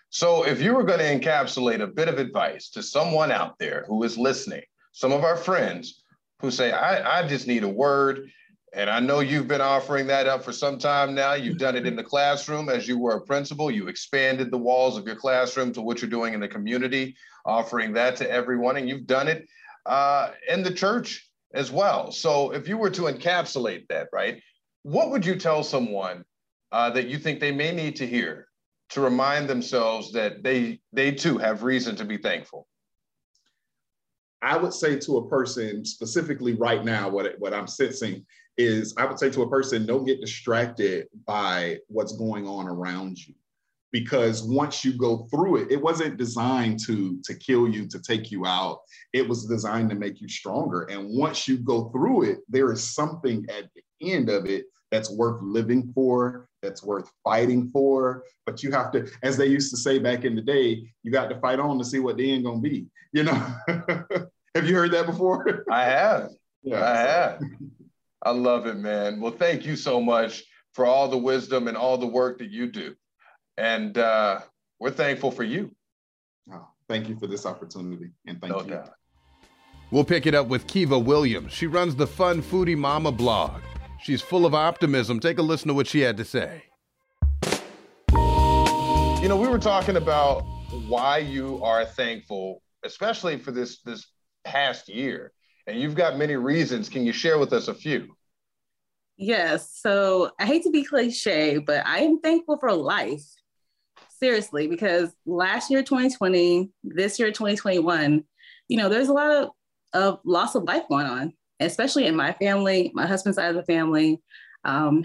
So, 0.09 0.47
if 0.47 0.62
you 0.62 0.75
were 0.75 0.85
going 0.85 1.00
to 1.00 1.18
encapsulate 1.18 1.82
a 1.82 1.87
bit 1.87 2.09
of 2.09 2.18
advice 2.18 2.71
to 2.71 2.82
someone 2.82 3.30
out 3.30 3.59
there 3.59 3.85
who 3.87 4.02
is 4.02 4.16
listening, 4.16 4.62
some 4.92 5.12
of 5.12 5.25
our 5.25 5.37
friends 5.37 6.02
who 6.40 6.50
say, 6.50 6.73
I, 6.73 7.18
I 7.21 7.28
just 7.28 7.47
need 7.47 7.64
a 7.64 7.68
word. 7.68 8.30
And 8.75 8.88
I 8.88 9.00
know 9.00 9.21
you've 9.21 9.49
been 9.49 9.61
offering 9.61 10.07
that 10.07 10.26
up 10.26 10.43
for 10.43 10.52
some 10.52 10.79
time 10.79 11.14
now. 11.14 11.35
You've 11.35 11.59
done 11.59 11.76
it 11.76 11.87
in 11.87 11.95
the 11.95 12.02
classroom 12.02 12.71
as 12.71 12.88
you 12.88 12.99
were 12.99 13.17
a 13.17 13.21
principal. 13.21 13.71
You 13.71 13.88
expanded 13.88 14.50
the 14.50 14.59
walls 14.59 14.97
of 14.97 15.07
your 15.07 15.17
classroom 15.17 15.73
to 15.75 15.83
what 15.83 16.00
you're 16.00 16.11
doing 16.11 16.33
in 16.33 16.41
the 16.41 16.49
community, 16.49 17.14
offering 17.45 17.93
that 17.95 18.17
to 18.17 18.31
everyone. 18.31 18.79
And 18.79 18.88
you've 18.88 19.07
done 19.07 19.29
it 19.29 19.47
uh, 19.85 20.31
in 20.49 20.62
the 20.62 20.73
church 20.73 21.29
as 21.52 21.71
well. 21.71 22.11
So, 22.12 22.52
if 22.52 22.67
you 22.67 22.79
were 22.79 22.91
to 22.91 23.02
encapsulate 23.02 23.88
that, 23.88 24.09
right, 24.11 24.43
what 24.85 25.11
would 25.11 25.26
you 25.26 25.37
tell 25.37 25.62
someone 25.62 26.25
uh, 26.71 26.88
that 26.91 27.09
you 27.09 27.19
think 27.19 27.41
they 27.41 27.52
may 27.52 27.73
need 27.73 27.97
to 27.97 28.07
hear 28.07 28.49
to 28.91 29.02
remind 29.02 29.50
themselves 29.50 30.12
that 30.12 30.43
they 30.43 30.81
they 30.95 31.12
too 31.12 31.37
have 31.37 31.62
reason 31.62 31.95
to 31.97 32.07
be 32.07 32.17
thankful? 32.17 32.67
I 34.41 34.57
would 34.57 34.73
say 34.73 34.99
to 34.99 35.19
a 35.19 35.29
person 35.29 35.85
specifically 35.85 36.55
right 36.55 36.85
now, 36.85 37.09
what, 37.09 37.38
what 37.38 37.55
I'm 37.55 37.69
sensing 37.69 38.26
is 38.59 38.94
I 38.97 39.06
would 39.06 39.18
say 39.18 39.30
to 39.30 39.42
a 39.42 39.50
person, 39.50 39.87
don't 39.87 40.04
get 40.04 40.21
distracted 40.21 41.09
by 41.26 41.78
what's 41.88 42.16
going 42.16 42.47
on 42.47 42.68
around 42.68 43.18
you. 43.18 43.35
Because 43.90 44.42
once 44.42 44.87
you 44.87 44.94
go 44.97 45.26
through 45.30 45.56
it, 45.56 45.71
it 45.71 45.82
wasn't 45.82 46.16
designed 46.16 46.80
to, 46.87 47.21
to 47.25 47.35
kill 47.35 47.68
you, 47.68 47.87
to 47.88 48.00
take 48.00 48.30
you 48.30 48.47
out. 48.47 48.78
It 49.12 49.28
was 49.28 49.44
designed 49.44 49.90
to 49.90 49.97
make 49.97 50.18
you 50.18 50.28
stronger. 50.28 50.85
And 50.85 51.11
once 51.11 51.47
you 51.47 51.59
go 51.59 51.90
through 51.90 52.23
it, 52.30 52.38
there 52.49 52.73
is 52.73 52.94
something 52.94 53.44
at 53.50 53.68
the 53.75 54.12
end 54.12 54.30
of 54.30 54.47
it 54.47 54.64
that's 54.90 55.11
worth 55.11 55.42
living 55.42 55.92
for, 55.94 56.47
that's 56.62 56.82
worth 56.82 57.11
fighting 57.25 57.71
for. 57.71 58.25
But 58.47 58.62
you 58.62 58.71
have 58.73 58.92
to, 58.92 59.11
as 59.23 59.37
they 59.37 59.47
used 59.47 59.71
to 59.73 59.76
say 59.76 59.99
back 59.99 60.25
in 60.25 60.37
the 60.37 60.42
day, 60.42 60.90
you 61.02 61.11
got 61.11 61.28
to 61.28 61.40
fight 61.40 61.59
on 61.59 61.78
to 61.78 61.85
see 61.85 61.99
what 61.99 62.16
the 62.16 62.32
end 62.32 62.44
gonna 62.44 62.61
be. 62.61 62.87
You 63.12 63.25
know, 63.25 63.32
have 64.54 64.66
you 64.66 64.75
heard 64.75 64.92
that 64.92 65.06
before? 65.06 65.64
I 65.71 65.85
have. 65.85 66.30
Yeah, 66.64 66.80
I 66.80 66.97
have. 66.97 67.40
I 68.25 68.31
love 68.31 68.67
it, 68.67 68.76
man. 68.76 69.21
Well, 69.21 69.33
thank 69.33 69.67
you 69.67 69.76
so 69.76 70.00
much 70.00 70.45
for 70.75 70.87
all 70.87 71.09
the 71.09 71.19
wisdom 71.19 71.69
and 71.69 71.76
all 71.76 71.99
the 71.99 72.07
work 72.07 72.38
that 72.38 72.50
you 72.50 72.71
do. 72.71 72.95
And 73.59 73.99
uh, 73.99 74.41
we're 74.79 74.91
thankful 74.93 75.31
for 75.31 75.43
you. 75.43 75.75
Oh, 76.52 76.67
thank 76.88 77.09
you 77.09 77.17
for 77.19 77.26
this 77.26 77.47
opportunity. 77.47 78.11
And 78.26 78.41
thank 78.41 78.52
no 78.52 78.62
you. 78.62 78.71
Doubt. 78.71 78.91
We'll 79.91 80.05
pick 80.05 80.26
it 80.26 80.35
up 80.35 80.47
with 80.47 80.67
Kiva 80.67 80.99
Williams. 80.99 81.52
She 81.52 81.67
runs 81.67 81.97
the 81.97 82.07
Fun 82.07 82.43
Foodie 82.43 82.79
Mama 82.79 83.12
blog. 83.12 83.61
She's 84.02 84.23
full 84.23 84.47
of 84.47 84.55
optimism. 84.55 85.21
Take 85.21 85.38
a 85.38 85.43
listen 85.43 85.69
to 85.69 85.75
what 85.75 85.87
she 85.87 86.00
had 86.00 86.17
to 86.17 86.25
say. 86.25 86.64
You 89.23 89.29
know, 89.29 89.37
we 89.37 89.47
were 89.49 89.59
talking 89.59 89.97
about 89.97 90.41
why 90.88 91.19
you 91.19 91.62
are 91.62 91.85
thankful, 91.85 92.62
especially 92.85 93.38
for 93.38 93.52
this 93.52 93.81
this 93.83 94.07
past 94.45 94.88
year. 94.88 95.33
And 95.66 95.81
you've 95.81 95.95
got 95.95 96.19
many 96.19 96.37
reasons. 96.37 96.88
Can 96.88 97.04
you 97.04 97.12
share 97.12 97.38
with 97.38 97.52
us 97.52 97.69
a 97.69 97.75
few? 97.75 98.16
Yes. 99.16 99.78
So 99.81 100.31
I 100.40 100.47
hate 100.47 100.64
to 100.64 100.71
be 100.71 100.85
cliche, 100.85 101.59
but 101.59 101.87
I 101.87 101.99
am 101.99 102.21
thankful 102.21 102.59
for 102.59 102.73
life. 102.73 103.25
Seriously, 104.09 104.69
because 104.69 105.11
last 105.26 105.71
year, 105.71 105.83
2020, 105.83 106.71
this 106.85 107.19
year, 107.19 107.28
2021, 107.28 108.25
you 108.69 108.76
know, 108.76 108.88
there's 108.88 109.09
a 109.09 109.12
lot 109.12 109.31
of, 109.31 109.50
of 109.92 110.21
loss 110.25 110.54
of 110.54 110.62
life 110.62 110.85
going 110.88 111.07
on 111.07 111.33
especially 111.64 112.07
in 112.07 112.16
my 112.16 112.33
family, 112.33 112.90
my 112.95 113.07
husband's 113.07 113.37
side 113.37 113.50
of 113.50 113.57
the 113.57 113.64
family. 113.64 114.21
Um, 114.64 115.04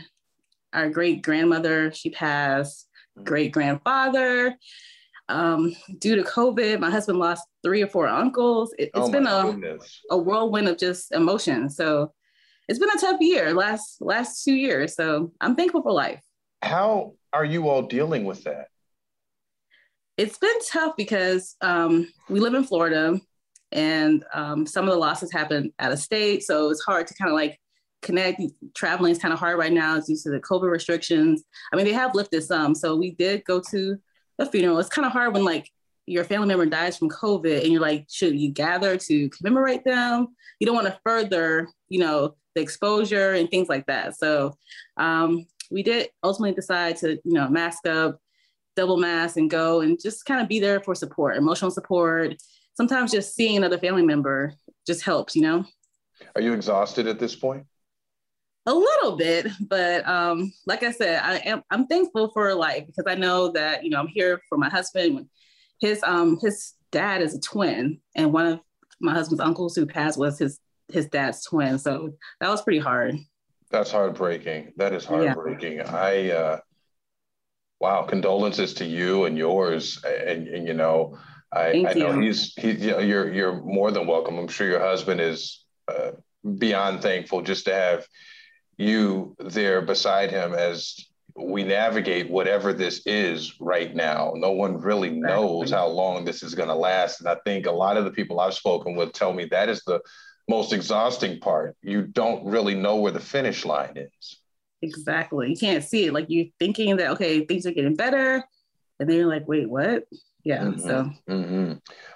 our 0.73 0.89
great 0.89 1.21
grandmother, 1.21 1.91
she 1.91 2.09
passed, 2.09 2.87
great 3.23 3.51
grandfather. 3.51 4.55
Um, 5.29 5.75
due 5.97 6.15
to 6.15 6.23
COVID, 6.23 6.79
my 6.79 6.89
husband 6.89 7.19
lost 7.19 7.45
three 7.63 7.81
or 7.81 7.87
four 7.87 8.07
uncles. 8.07 8.73
It, 8.77 8.91
has 8.95 9.09
oh 9.09 9.11
been 9.11 9.27
a, 9.27 9.77
a 10.11 10.17
whirlwind 10.17 10.67
of 10.69 10.77
just 10.77 11.11
emotion. 11.11 11.69
So 11.69 12.13
it's 12.67 12.79
been 12.79 12.89
a 12.89 12.99
tough 12.99 13.19
year, 13.21 13.53
last 13.53 14.01
last 14.01 14.43
two 14.43 14.53
years. 14.53 14.95
So 14.95 15.31
I'm 15.41 15.55
thankful 15.55 15.81
for 15.81 15.91
life. 15.91 16.21
How 16.61 17.13
are 17.33 17.45
you 17.45 17.69
all 17.69 17.83
dealing 17.83 18.25
with 18.25 18.43
that? 18.45 18.67
It's 20.17 20.37
been 20.37 20.59
tough 20.69 20.95
because 20.97 21.55
um, 21.61 22.11
we 22.29 22.39
live 22.39 22.55
in 22.55 22.63
Florida 22.63 23.19
and 23.71 24.23
um, 24.33 24.65
some 24.65 24.85
of 24.85 24.91
the 24.91 24.99
losses 24.99 25.31
happen 25.31 25.71
out 25.79 25.91
of 25.91 25.99
state. 25.99 26.43
So 26.43 26.69
it's 26.69 26.83
hard 26.83 27.07
to 27.07 27.13
kind 27.13 27.29
of 27.29 27.35
like 27.35 27.59
connect. 28.01 28.41
Traveling 28.75 29.11
is 29.11 29.19
kind 29.19 29.33
of 29.33 29.39
hard 29.39 29.59
right 29.59 29.71
now 29.71 29.99
due 29.99 30.17
to 30.23 30.29
the 30.29 30.39
COVID 30.39 30.71
restrictions. 30.71 31.43
I 31.71 31.75
mean, 31.75 31.85
they 31.85 31.93
have 31.93 32.15
lifted 32.15 32.43
some. 32.43 32.73
So 32.73 32.95
we 32.95 33.11
did 33.11 33.43
go 33.45 33.61
to 33.71 33.97
the 34.37 34.45
funeral. 34.45 34.79
It's 34.79 34.89
kind 34.89 35.05
of 35.05 35.11
hard 35.11 35.33
when 35.33 35.43
like 35.43 35.69
your 36.05 36.23
family 36.23 36.47
member 36.47 36.65
dies 36.65 36.97
from 36.97 37.09
COVID 37.09 37.61
and 37.63 37.71
you're 37.71 37.81
like, 37.81 38.05
should 38.09 38.39
you 38.39 38.49
gather 38.49 38.97
to 38.97 39.29
commemorate 39.29 39.83
them? 39.83 40.29
You 40.59 40.65
don't 40.65 40.75
want 40.75 40.87
to 40.87 40.99
further, 41.03 41.69
you 41.89 41.99
know, 41.99 42.35
the 42.55 42.61
exposure 42.61 43.33
and 43.33 43.49
things 43.49 43.69
like 43.69 43.85
that. 43.87 44.17
So 44.17 44.57
um, 44.95 45.45
we 45.69 45.83
did 45.83 46.09
ultimately 46.23 46.55
decide 46.55 46.95
to, 46.97 47.19
you 47.23 47.33
know, 47.33 47.49
mask 47.49 47.85
up, 47.85 48.19
double 48.75 48.97
mask 48.97 49.37
and 49.37 49.49
go 49.49 49.81
and 49.81 49.99
just 50.01 50.25
kind 50.25 50.41
of 50.41 50.47
be 50.47 50.59
there 50.59 50.79
for 50.79 50.95
support, 50.95 51.35
emotional 51.35 51.71
support, 51.71 52.35
sometimes 52.75 53.11
just 53.11 53.35
seeing 53.35 53.57
another 53.57 53.77
family 53.77 54.03
member 54.03 54.53
just 54.85 55.03
helps, 55.03 55.35
you 55.35 55.41
know? 55.41 55.65
Are 56.35 56.41
you 56.41 56.53
exhausted 56.53 57.07
at 57.07 57.19
this 57.19 57.35
point? 57.35 57.65
A 58.67 58.73
little 58.73 59.15
bit, 59.15 59.47
but 59.61 60.07
um, 60.07 60.51
like 60.65 60.83
I 60.83 60.91
said, 60.91 61.21
I 61.23 61.37
am 61.37 61.63
I'm 61.71 61.87
thankful 61.87 62.31
for 62.31 62.53
life 62.53 62.85
because 62.85 63.05
I 63.07 63.15
know 63.15 63.51
that 63.53 63.83
you 63.83 63.89
know 63.89 63.99
I'm 63.99 64.07
here 64.07 64.41
for 64.49 64.57
my 64.57 64.69
husband. 64.69 65.27
His 65.79 66.03
um 66.03 66.37
his 66.41 66.73
dad 66.91 67.21
is 67.21 67.33
a 67.33 67.39
twin, 67.39 67.99
and 68.15 68.33
one 68.33 68.45
of 68.45 68.59
my 68.99 69.13
husband's 69.13 69.41
uncles 69.41 69.73
who 69.75 69.85
passed 69.85 70.19
was 70.19 70.37
his 70.37 70.59
his 70.89 71.07
dad's 71.07 71.45
twin. 71.45 71.79
So 71.79 72.13
that 72.41 72.49
was 72.49 72.61
pretty 72.61 72.79
hard. 72.79 73.15
That's 73.71 73.89
heartbreaking. 73.89 74.73
That 74.75 74.93
is 74.93 75.05
heartbreaking. 75.05 75.77
Yeah. 75.77 75.95
I 75.95 76.31
uh, 76.31 76.59
wow, 77.79 78.03
condolences 78.03 78.73
to 78.75 78.85
you 78.85 79.25
and 79.25 79.37
yours, 79.37 80.03
and, 80.03 80.47
and 80.47 80.67
you 80.67 80.73
know 80.73 81.17
I, 81.53 81.85
I 81.87 81.93
know 81.93 82.19
he's 82.19 82.53
he, 82.55 82.71
you 82.71 82.91
know, 82.91 82.99
you're 82.99 83.33
you're 83.33 83.61
more 83.61 83.91
than 83.91 84.07
welcome. 84.07 84.37
I'm 84.37 84.47
sure 84.47 84.67
your 84.67 84.81
husband 84.81 85.21
is 85.21 85.65
uh, 85.87 86.11
beyond 86.57 87.01
thankful 87.01 87.41
just 87.41 87.65
to 87.65 87.73
have 87.73 88.05
you 88.77 89.35
there 89.39 89.81
beside 89.81 90.31
him 90.31 90.53
as 90.53 91.07
we 91.35 91.63
navigate 91.63 92.29
whatever 92.29 92.73
this 92.73 93.01
is 93.05 93.59
right 93.59 93.95
now. 93.95 94.33
No 94.35 94.51
one 94.51 94.79
really 94.79 95.11
knows 95.11 95.69
how 95.69 95.87
long 95.87 96.25
this 96.25 96.41
is 96.41 96.55
going 96.55 96.69
to 96.69 96.75
last, 96.75 97.19
and 97.19 97.29
I 97.29 97.37
think 97.45 97.65
a 97.65 97.71
lot 97.71 97.97
of 97.97 98.05
the 98.05 98.11
people 98.11 98.39
I've 98.39 98.53
spoken 98.53 98.95
with 98.95 99.13
tell 99.13 99.33
me 99.33 99.45
that 99.45 99.69
is 99.69 99.83
the 99.83 100.01
most 100.49 100.73
exhausting 100.73 101.39
part. 101.39 101.75
You 101.81 102.03
don't 102.03 102.45
really 102.45 102.73
know 102.73 102.95
where 102.97 103.11
the 103.11 103.19
finish 103.19 103.65
line 103.65 103.97
is. 103.97 104.39
Exactly. 104.81 105.49
You 105.49 105.57
can't 105.57 105.83
see 105.83 106.05
it. 106.05 106.13
Like 106.13 106.27
you're 106.29 106.47
thinking 106.59 106.97
that 106.97 107.11
okay, 107.11 107.45
things 107.45 107.65
are 107.65 107.71
getting 107.71 107.95
better, 107.95 108.43
and 108.99 109.09
then 109.09 109.17
you're 109.17 109.27
like, 109.27 109.47
wait, 109.47 109.69
what? 109.69 110.05
Yeah 110.47 110.59
mm-hmm. 110.59 110.79
so 110.79 111.11
mm-hmm. 111.29 111.73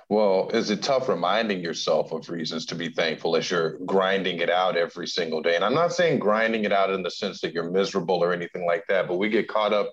well 0.07 0.49
is 0.53 0.69
it 0.69 0.81
tough 0.81 1.09
reminding 1.09 1.59
yourself 1.59 2.13
of 2.13 2.29
reasons 2.29 2.65
to 2.65 2.75
be 2.75 2.87
thankful 2.87 3.35
as 3.35 3.51
you're 3.51 3.77
grinding 3.79 4.37
it 4.39 4.49
out 4.49 4.77
every 4.77 5.05
single 5.05 5.41
day 5.41 5.57
and 5.57 5.65
i'm 5.65 5.73
not 5.73 5.91
saying 5.91 6.17
grinding 6.17 6.63
it 6.63 6.71
out 6.71 6.89
in 6.89 7.03
the 7.03 7.11
sense 7.11 7.41
that 7.41 7.53
you're 7.53 7.69
miserable 7.69 8.23
or 8.23 8.31
anything 8.31 8.65
like 8.65 8.85
that 8.87 9.05
but 9.09 9.17
we 9.17 9.27
get 9.27 9.49
caught 9.49 9.73
up 9.73 9.91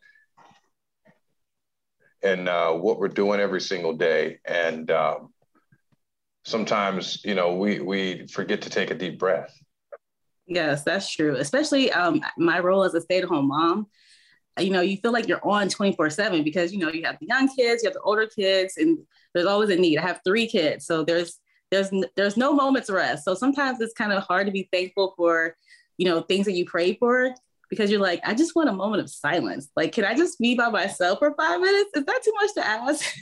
in 2.23 2.47
uh, 2.47 2.73
what 2.73 3.01
we're 3.01 3.09
doing 3.09 3.41
every 3.41 3.61
single 3.61 3.93
day 3.93 4.39
and 4.45 4.91
um, 4.93 5.33
sometimes 6.45 7.21
you 7.25 7.35
know 7.35 7.57
we 7.57 7.81
we 7.81 8.25
forget 8.29 8.63
to 8.63 8.71
take 8.71 8.93
a 8.93 8.95
deep 8.95 9.19
breath 9.19 9.53
yes 10.47 10.85
that's 10.85 11.11
true 11.11 11.35
especially 11.37 11.91
um, 11.91 12.21
my 12.37 12.61
role 12.61 12.85
as 12.85 12.95
a 12.95 13.01
stay-at-home 13.01 13.49
mom 13.49 13.89
you 14.61 14.71
know, 14.71 14.81
you 14.81 14.97
feel 14.99 15.13
like 15.13 15.29
you're 15.29 15.47
on 15.47 15.69
24 15.69 16.11
seven 16.11 16.43
because, 16.43 16.73
you 16.73 16.79
know, 16.79 16.91
you 16.91 17.05
have 17.05 17.19
the 17.21 17.27
young 17.27 17.49
kids, 17.49 17.83
you 17.83 17.89
have 17.89 17.95
the 17.95 18.01
older 18.01 18.27
kids, 18.27 18.77
and 18.77 18.99
there's 19.35 19.47
always 19.47 19.71
a 19.71 19.77
need. 19.77 19.99
I 19.99 20.03
have 20.03 20.21
three 20.25 20.47
kids. 20.47 20.87
So 20.87 21.05
there's, 21.05 21.39
there's, 21.71 21.91
there's 22.17 22.37
no 22.37 22.53
moments 22.53 22.91
rest. 22.91 23.25
So 23.25 23.35
sometimes 23.35 23.81
it's 23.81 23.95
kind 23.95 24.13
of 24.13 24.23
hard 24.23 24.47
to 24.47 24.53
be 24.53 24.69
thankful 24.73 25.15
for, 25.17 25.57
you 25.97 26.07
know, 26.07 26.23
things 26.23 26.47
that 26.47 26.53
you 26.53 26.65
pray 26.65 26.95
for 26.95 27.35
because 27.69 27.91
you're 27.91 28.01
like, 28.01 28.21
I 28.25 28.35
just 28.35 28.57
want 28.57 28.69
a 28.69 28.73
moment 28.73 29.03
of 29.03 29.11
silence. 29.11 29.69
Like, 29.77 29.93
can 29.93 30.05
I 30.05 30.15
just 30.15 30.39
be 30.39 30.55
by 30.55 30.71
myself 30.71 31.19
for 31.19 31.35
five 31.35 31.61
minutes? 31.61 31.91
Is 31.95 32.05
that 32.05 32.21
too 32.25 32.33
much 32.41 32.55
to 32.55 32.67
ask? 32.67 33.05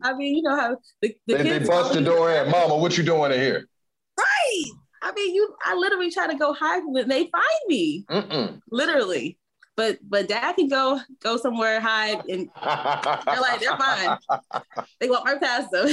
I 0.00 0.14
mean, 0.14 0.36
you 0.36 0.42
know 0.42 0.54
how 0.54 0.76
the, 1.02 1.16
the 1.26 1.34
they, 1.34 1.42
kids 1.42 1.66
they 1.66 1.72
bust 1.74 1.92
the 1.92 2.00
door 2.00 2.30
in, 2.30 2.50
Mama, 2.50 2.76
what 2.76 2.96
you 2.96 3.02
doing 3.02 3.32
in 3.32 3.40
here? 3.40 3.68
Right. 4.16 4.64
I 5.02 5.12
mean, 5.12 5.34
you. 5.34 5.54
I 5.64 5.74
literally 5.74 6.10
try 6.10 6.26
to 6.26 6.36
go 6.36 6.52
hide 6.52 6.82
from 6.82 6.96
it. 6.96 7.08
They 7.08 7.26
find 7.26 7.62
me, 7.68 8.04
Mm-mm. 8.10 8.60
literally. 8.70 9.38
But 9.76 9.98
but 10.02 10.28
dad 10.28 10.54
can 10.54 10.68
go 10.68 11.00
go 11.22 11.36
somewhere 11.36 11.80
hide, 11.80 12.24
and 12.28 12.48
they're 12.62 13.40
like 13.40 13.60
they're 13.60 13.76
fine. 13.76 14.18
They 15.00 15.08
walk 15.08 15.24
right 15.24 15.40
past 15.40 15.70
them. 15.70 15.88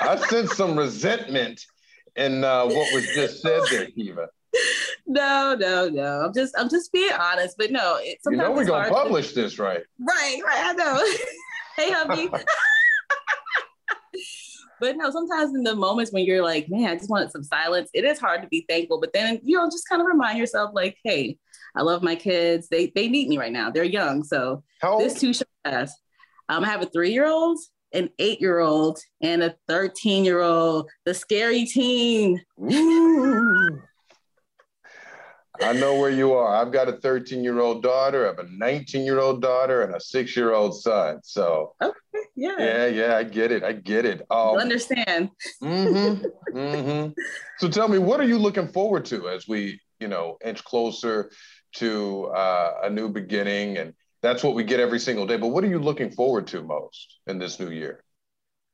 I 0.00 0.16
sense 0.16 0.56
some 0.56 0.78
resentment 0.78 1.66
in 2.16 2.44
uh, 2.44 2.64
what 2.64 2.94
was 2.94 3.06
just 3.14 3.42
said 3.42 3.60
there, 3.70 3.86
Kiva. 3.90 4.28
No, 5.06 5.54
no, 5.58 5.88
no. 5.88 6.22
I'm 6.22 6.32
just 6.32 6.54
I'm 6.58 6.70
just 6.70 6.92
being 6.92 7.12
honest. 7.12 7.56
But 7.58 7.70
no, 7.70 7.98
it, 8.00 8.18
you 8.24 8.36
know 8.36 8.52
we're 8.52 8.64
gonna 8.64 8.88
publish 8.88 9.32
to... 9.32 9.42
this, 9.42 9.58
right? 9.58 9.82
Right, 10.00 10.40
right. 10.44 10.58
I 10.58 10.72
know. 10.72 11.04
hey, 11.76 11.92
hubby. 11.92 12.30
But 14.80 14.96
no, 14.96 15.10
sometimes 15.10 15.54
in 15.54 15.62
the 15.62 15.74
moments 15.74 16.12
when 16.12 16.24
you're 16.24 16.42
like, 16.42 16.68
man, 16.68 16.90
I 16.90 16.96
just 16.96 17.10
wanted 17.10 17.30
some 17.30 17.42
silence, 17.42 17.88
it 17.94 18.04
is 18.04 18.18
hard 18.18 18.42
to 18.42 18.48
be 18.48 18.66
thankful. 18.68 19.00
But 19.00 19.12
then, 19.12 19.40
you 19.42 19.56
know, 19.56 19.66
just 19.66 19.88
kind 19.88 20.00
of 20.00 20.06
remind 20.06 20.38
yourself, 20.38 20.72
like, 20.74 20.98
hey, 21.04 21.38
I 21.74 21.82
love 21.82 22.02
my 22.02 22.14
kids. 22.14 22.68
They 22.68 22.92
they 22.94 23.08
need 23.08 23.28
me 23.28 23.38
right 23.38 23.52
now. 23.52 23.70
They're 23.70 23.84
young. 23.84 24.24
So 24.24 24.62
this 24.98 25.20
too 25.20 25.32
shall 25.32 25.46
pass. 25.64 25.94
Um, 26.48 26.64
I 26.64 26.68
have 26.68 26.82
a 26.82 26.86
three-year-old, 26.86 27.58
an 27.92 28.10
eight-year-old, 28.18 29.00
and 29.20 29.42
a 29.42 29.56
13-year-old, 29.68 30.88
the 31.04 31.14
scary 31.14 31.64
teen. 31.64 32.40
I 35.62 35.72
know 35.72 35.98
where 35.98 36.10
you 36.10 36.32
are. 36.32 36.54
I've 36.54 36.72
got 36.72 36.88
a 36.88 36.92
13 36.92 37.42
year 37.42 37.60
old 37.60 37.82
daughter, 37.82 38.24
I 38.24 38.28
have 38.28 38.38
a 38.38 38.48
19 38.50 39.04
year 39.04 39.18
old 39.18 39.42
daughter, 39.42 39.82
and 39.82 39.94
a 39.94 40.00
six 40.00 40.36
year 40.36 40.52
old 40.52 40.80
son. 40.80 41.20
So, 41.22 41.74
okay, 41.82 41.94
yeah. 42.34 42.56
Yeah, 42.58 42.86
yeah, 42.86 43.16
I 43.16 43.24
get 43.24 43.52
it. 43.52 43.62
I 43.62 43.72
get 43.72 44.04
it. 44.04 44.22
Um, 44.30 44.56
understand. 44.56 45.30
mm-hmm, 45.62 46.24
mm-hmm. 46.56 47.12
So 47.58 47.68
tell 47.68 47.88
me, 47.88 47.98
what 47.98 48.20
are 48.20 48.26
you 48.26 48.38
looking 48.38 48.68
forward 48.68 49.04
to 49.06 49.28
as 49.28 49.48
we, 49.48 49.80
you 50.00 50.08
know, 50.08 50.38
inch 50.44 50.64
closer 50.64 51.30
to 51.76 52.26
uh, 52.26 52.72
a 52.84 52.90
new 52.90 53.08
beginning? 53.08 53.78
And 53.78 53.94
that's 54.22 54.42
what 54.42 54.54
we 54.54 54.64
get 54.64 54.80
every 54.80 54.98
single 54.98 55.26
day. 55.26 55.36
But 55.36 55.48
what 55.48 55.64
are 55.64 55.68
you 55.68 55.78
looking 55.78 56.10
forward 56.10 56.46
to 56.48 56.62
most 56.62 57.18
in 57.26 57.38
this 57.38 57.58
new 57.58 57.70
year? 57.70 58.02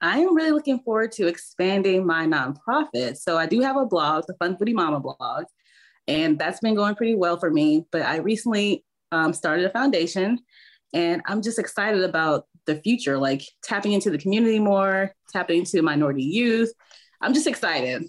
I 0.01 0.19
am 0.19 0.35
really 0.35 0.51
looking 0.51 0.81
forward 0.81 1.13
to 1.13 1.29
expanding 1.29 2.05
my 2.05 2.27
nonprofit. 2.27 3.17
So 3.17 3.39
I 3.39 3.47
do 3.47 3.61
have 3.61 3.77
a 3.77 3.87
blog, 3.87 4.25
the 4.27 4.35
Fun 4.35 4.57
Foodie 4.57 4.75
Mama 4.75 4.99
blog, 4.99 5.45
and 6.09 6.39
that's 6.39 6.61
been 6.61 6.75
going 6.75 6.95
pretty 6.95 7.15
well 7.15 7.39
for 7.39 7.51
me. 7.51 7.87
But 7.91 8.03
I 8.03 8.17
recently 8.17 8.85
um, 9.11 9.33
started 9.33 9.67
a 9.67 9.71
foundation, 9.71 10.39
and 10.93 11.23
I'm 11.27 11.43
just 11.43 11.59
excited 11.59 12.03
about 12.03 12.47
the 12.67 12.77
future, 12.77 13.19
like 13.19 13.43
tapping 13.63 13.93
into 13.93 14.11
the 14.11 14.19
community 14.19 14.59
more, 14.59 15.13
tapping 15.33 15.61
into 15.61 15.83
minority 15.83 16.23
youth. 16.23 16.73
I'm 17.21 17.35
just 17.35 17.47
excited. 17.47 18.05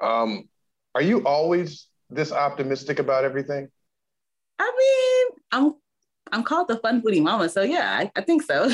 Um, 0.00 0.48
are 0.94 1.02
you 1.02 1.24
always 1.24 1.88
this 2.10 2.32
optimistic 2.32 2.98
about 2.98 3.24
everything? 3.24 3.68
I 4.58 4.72
mean, 4.78 5.40
I'm 5.52 5.74
I'm 6.32 6.42
called 6.42 6.68
the 6.68 6.78
Fun 6.78 7.02
Foodie 7.02 7.22
Mama, 7.22 7.48
so 7.48 7.62
yeah, 7.62 7.98
I, 7.98 8.10
I 8.16 8.22
think 8.22 8.42
so. 8.42 8.70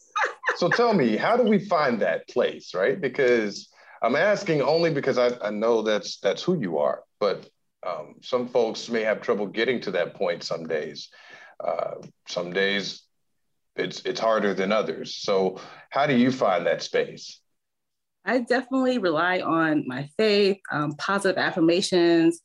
so 0.56 0.68
tell 0.68 0.94
me, 0.94 1.16
how 1.16 1.36
do 1.36 1.44
we 1.44 1.58
find 1.58 2.00
that 2.00 2.28
place, 2.28 2.74
right? 2.74 3.00
Because 3.00 3.68
I'm 4.02 4.16
asking 4.16 4.62
only 4.62 4.92
because 4.92 5.18
I, 5.18 5.30
I 5.42 5.50
know 5.50 5.82
that's 5.82 6.18
that's 6.20 6.42
who 6.42 6.58
you 6.60 6.78
are, 6.78 7.02
but 7.20 7.48
um, 7.86 8.16
some 8.22 8.48
folks 8.48 8.88
may 8.88 9.02
have 9.02 9.20
trouble 9.20 9.46
getting 9.46 9.80
to 9.82 9.90
that 9.92 10.14
point 10.14 10.42
some 10.42 10.66
days. 10.66 11.08
Uh, 11.62 11.94
some 12.26 12.52
days 12.52 13.02
it's 13.76 14.00
it's 14.04 14.20
harder 14.20 14.54
than 14.54 14.72
others. 14.72 15.14
So 15.14 15.60
how 15.90 16.06
do 16.06 16.16
you 16.16 16.30
find 16.32 16.66
that 16.66 16.82
space? 16.82 17.40
I 18.24 18.40
definitely 18.40 18.98
rely 18.98 19.40
on 19.40 19.84
my 19.86 20.08
faith, 20.16 20.58
um, 20.70 20.92
positive 20.92 21.38
affirmations. 21.38 22.40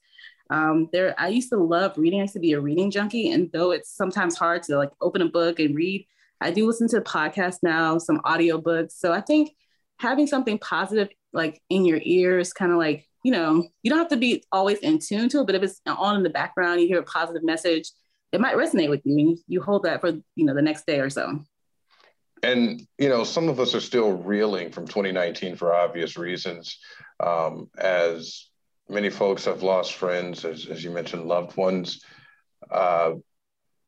Um, 0.49 0.87
there, 0.93 1.15
I 1.17 1.29
used 1.29 1.49
to 1.49 1.57
love 1.57 1.97
reading. 1.97 2.19
I 2.19 2.23
used 2.23 2.33
to 2.33 2.39
be 2.39 2.53
a 2.53 2.59
reading 2.61 2.91
junkie, 2.91 3.31
and 3.31 3.51
though 3.51 3.71
it's 3.71 3.89
sometimes 3.89 4.37
hard 4.37 4.63
to 4.63 4.77
like 4.77 4.91
open 5.01 5.21
a 5.21 5.27
book 5.27 5.59
and 5.59 5.75
read, 5.75 6.05
I 6.39 6.51
do 6.51 6.67
listen 6.67 6.87
to 6.89 7.01
podcasts 7.01 7.59
now, 7.63 7.97
some 7.97 8.19
audiobooks. 8.19 8.93
So 8.93 9.11
I 9.11 9.21
think 9.21 9.51
having 9.99 10.27
something 10.27 10.59
positive 10.59 11.09
like 11.33 11.61
in 11.69 11.85
your 11.85 11.99
ears, 12.03 12.53
kind 12.53 12.71
of 12.71 12.77
like, 12.77 13.07
you 13.23 13.31
know, 13.31 13.67
you 13.81 13.89
don't 13.89 13.99
have 13.99 14.09
to 14.09 14.17
be 14.17 14.43
always 14.51 14.79
in 14.79 14.99
tune 14.99 15.29
to 15.29 15.39
it, 15.39 15.45
but 15.45 15.55
if 15.55 15.63
it's 15.63 15.81
on 15.87 16.17
in 16.17 16.23
the 16.23 16.29
background, 16.29 16.81
you 16.81 16.87
hear 16.87 16.99
a 16.99 17.03
positive 17.03 17.43
message, 17.43 17.89
it 18.31 18.41
might 18.41 18.55
resonate 18.55 18.89
with 18.89 19.01
you 19.05 19.17
and 19.17 19.37
you 19.47 19.61
hold 19.61 19.83
that 19.83 20.01
for, 20.01 20.11
you 20.35 20.45
know, 20.45 20.53
the 20.53 20.61
next 20.61 20.85
day 20.85 20.99
or 20.99 21.09
so. 21.09 21.39
And, 22.41 22.85
you 22.97 23.07
know, 23.07 23.23
some 23.23 23.47
of 23.47 23.59
us 23.61 23.73
are 23.73 23.79
still 23.79 24.11
reeling 24.11 24.71
from 24.71 24.85
2019 24.85 25.55
for 25.55 25.73
obvious 25.73 26.17
reasons, 26.17 26.77
um, 27.21 27.69
as 27.77 28.49
many 28.89 29.09
folks 29.09 29.45
have 29.45 29.63
lost 29.63 29.93
friends, 29.93 30.43
as, 30.43 30.65
as 30.65 30.83
you 30.83 30.91
mentioned, 30.91 31.25
loved 31.25 31.55
ones. 31.55 32.03
Uh, 32.69 33.13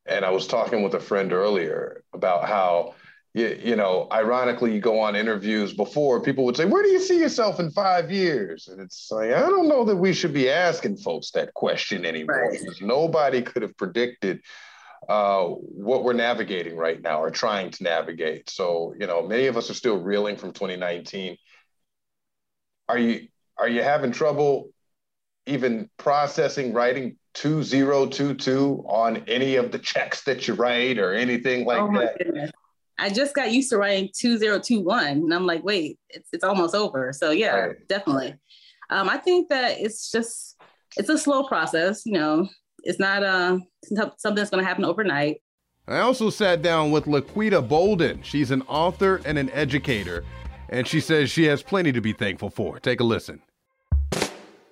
and 0.06 0.24
I 0.24 0.30
was 0.30 0.48
talking 0.48 0.84
with 0.84 0.94
a 0.94 1.00
friend 1.00 1.34
earlier 1.34 2.04
about 2.14 2.48
how, 2.48 2.96
you, 3.36 3.60
you 3.62 3.76
know, 3.76 4.08
ironically, 4.14 4.74
you 4.74 4.80
go 4.80 5.02
on 5.02 5.14
interviews 5.14 5.74
before, 5.74 6.22
people 6.22 6.46
would 6.46 6.56
say, 6.56 6.64
Where 6.64 6.82
do 6.82 6.88
you 6.88 7.02
see 7.02 7.20
yourself 7.20 7.60
in 7.60 7.70
five 7.70 8.10
years? 8.10 8.70
And 8.70 8.80
it's 8.80 9.12
like, 9.12 9.32
I 9.32 9.42
don't 9.42 9.68
know 9.68 9.84
that 9.84 9.98
we 9.98 10.14
should 10.14 10.34
be 10.34 10.50
asking 10.50 10.96
folks 10.98 11.32
that 11.32 11.54
question 11.54 12.06
anymore 12.06 12.48
right. 12.50 12.58
because 12.58 12.80
nobody 12.80 13.42
could 13.42 13.62
have 13.62 13.76
predicted 13.76 14.40
uh, 15.10 15.44
what 15.48 16.06
we're 16.06 16.14
navigating 16.14 16.78
right 16.78 17.02
now 17.02 17.22
or 17.22 17.30
trying 17.30 17.72
to 17.72 17.84
navigate. 17.84 18.50
So, 18.50 18.96
you 18.98 19.06
know, 19.06 19.28
many 19.28 19.48
of 19.48 19.58
us 19.58 19.70
are 19.70 19.74
still 19.74 20.02
reeling 20.02 20.38
from 20.38 20.54
2019. 20.54 21.36
Are 22.88 22.98
you 22.98 23.28
are 23.58 23.68
you 23.68 23.84
having 23.84 24.14
trouble 24.14 24.70
even 25.46 25.90
processing 25.98 26.72
writing 26.72 27.18
2022 27.34 28.86
on 28.88 29.26
any 29.28 29.58
of 29.58 29.74
the 29.74 29.80
checks 29.80 30.24
that 30.24 30.48
you 30.48 30.54
write 30.54 31.00
or 31.00 31.14
anything 31.14 31.66
like 31.66 31.82
oh 31.82 31.92
that? 32.00 32.18
Goodness. 32.18 32.52
I 32.98 33.10
just 33.10 33.36
got 33.36 33.52
used 33.52 33.70
to 33.72 33.78
writing 33.78 34.10
2021 34.18 35.08
and 35.08 35.34
I'm 35.34 35.46
like, 35.46 35.64
wait, 35.64 36.00
it's, 36.10 36.30
it's 36.32 36.44
almost 36.44 36.74
over. 36.74 37.12
So 37.12 37.32
yeah, 37.32 37.56
right. 37.56 37.88
definitely. 37.88 38.36
Um, 38.90 39.10
I 39.10 39.18
think 39.18 39.50
that 39.50 39.80
it's 39.80 40.12
just, 40.12 40.56
it's 40.98 41.10
a 41.10 41.18
slow 41.18 41.44
process. 41.44 42.06
You 42.06 42.14
know, 42.14 42.48
it's 42.84 43.00
not 43.00 43.24
uh, 43.24 43.60
something 43.84 44.36
that's 44.36 44.50
going 44.50 44.64
to 44.64 44.68
happen 44.68 44.86
overnight. 44.86 45.42
I 45.88 46.00
also 46.00 46.30
sat 46.30 46.62
down 46.62 46.92
with 46.92 47.06
Laquita 47.06 47.68
Bolden. 47.68 48.22
She's 48.24 48.50
an 48.50 48.64
author 48.64 49.22
and 49.26 49.38
an 49.38 49.52
educator, 49.52 50.24
and 50.70 50.88
she 50.88 51.00
says 51.00 51.30
she 51.30 51.44
has 51.46 51.62
plenty 51.62 51.92
to 51.92 52.02
be 52.02 52.14
thankful 52.14 52.50
for. 52.50 52.80
Take 52.80 53.02
a 53.02 53.04
listen. 53.04 53.42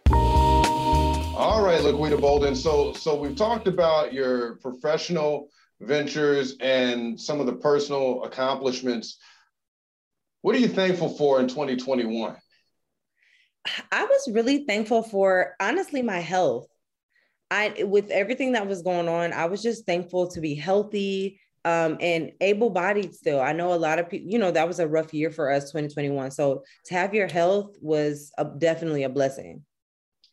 All 0.09 1.63
right, 1.63 1.81
Laquita 1.81 2.19
Bolden. 2.19 2.55
So, 2.55 2.93
so 2.93 3.15
we've 3.19 3.35
talked 3.35 3.67
about 3.67 4.13
your 4.13 4.55
professional 4.55 5.49
ventures 5.81 6.55
and 6.59 7.19
some 7.19 7.39
of 7.39 7.45
the 7.45 7.53
personal 7.53 8.23
accomplishments. 8.23 9.17
What 10.41 10.55
are 10.55 10.59
you 10.59 10.67
thankful 10.67 11.09
for 11.09 11.39
in 11.39 11.47
2021? 11.47 12.35
I 13.91 14.03
was 14.03 14.29
really 14.33 14.65
thankful 14.65 15.03
for 15.03 15.55
honestly 15.59 16.01
my 16.01 16.19
health. 16.19 16.67
I 17.49 17.83
with 17.83 18.09
everything 18.09 18.53
that 18.53 18.67
was 18.67 18.81
going 18.81 19.07
on, 19.07 19.31
I 19.31 19.45
was 19.45 19.61
just 19.61 19.85
thankful 19.85 20.27
to 20.29 20.41
be 20.41 20.55
healthy 20.55 21.39
um, 21.65 21.97
and 22.01 22.31
able-bodied 22.41 23.13
still. 23.15 23.39
I 23.39 23.53
know 23.53 23.73
a 23.73 23.75
lot 23.75 23.99
of 23.99 24.09
people, 24.09 24.29
you 24.29 24.37
know, 24.37 24.51
that 24.51 24.67
was 24.67 24.79
a 24.79 24.87
rough 24.87 25.13
year 25.13 25.31
for 25.31 25.49
us 25.49 25.71
2021. 25.71 26.31
So 26.31 26.63
to 26.85 26.93
have 26.93 27.13
your 27.13 27.27
health 27.27 27.77
was 27.81 28.31
a, 28.37 28.43
definitely 28.45 29.03
a 29.03 29.09
blessing. 29.09 29.63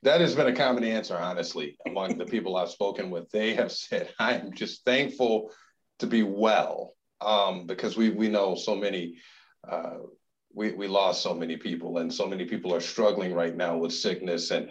That 0.02 0.20
has 0.22 0.34
been 0.34 0.46
a 0.46 0.54
common 0.54 0.84
answer, 0.84 1.16
honestly, 1.16 1.76
among 1.86 2.16
the 2.16 2.24
people 2.24 2.56
I've 2.56 2.70
spoken 2.70 3.10
with. 3.10 3.30
They 3.30 3.54
have 3.54 3.70
said, 3.70 4.10
I 4.18 4.34
am 4.34 4.52
just 4.54 4.84
thankful 4.84 5.52
to 5.98 6.06
be 6.06 6.22
well 6.22 6.94
um, 7.20 7.66
because 7.66 7.96
we, 7.96 8.10
we 8.10 8.28
know 8.28 8.54
so 8.54 8.74
many, 8.74 9.16
uh, 9.70 9.98
we, 10.54 10.72
we 10.72 10.88
lost 10.88 11.22
so 11.22 11.34
many 11.34 11.56
people 11.56 11.98
and 11.98 12.12
so 12.12 12.26
many 12.26 12.46
people 12.46 12.74
are 12.74 12.80
struggling 12.80 13.34
right 13.34 13.54
now 13.54 13.76
with 13.76 13.92
sickness 13.92 14.50
and, 14.50 14.70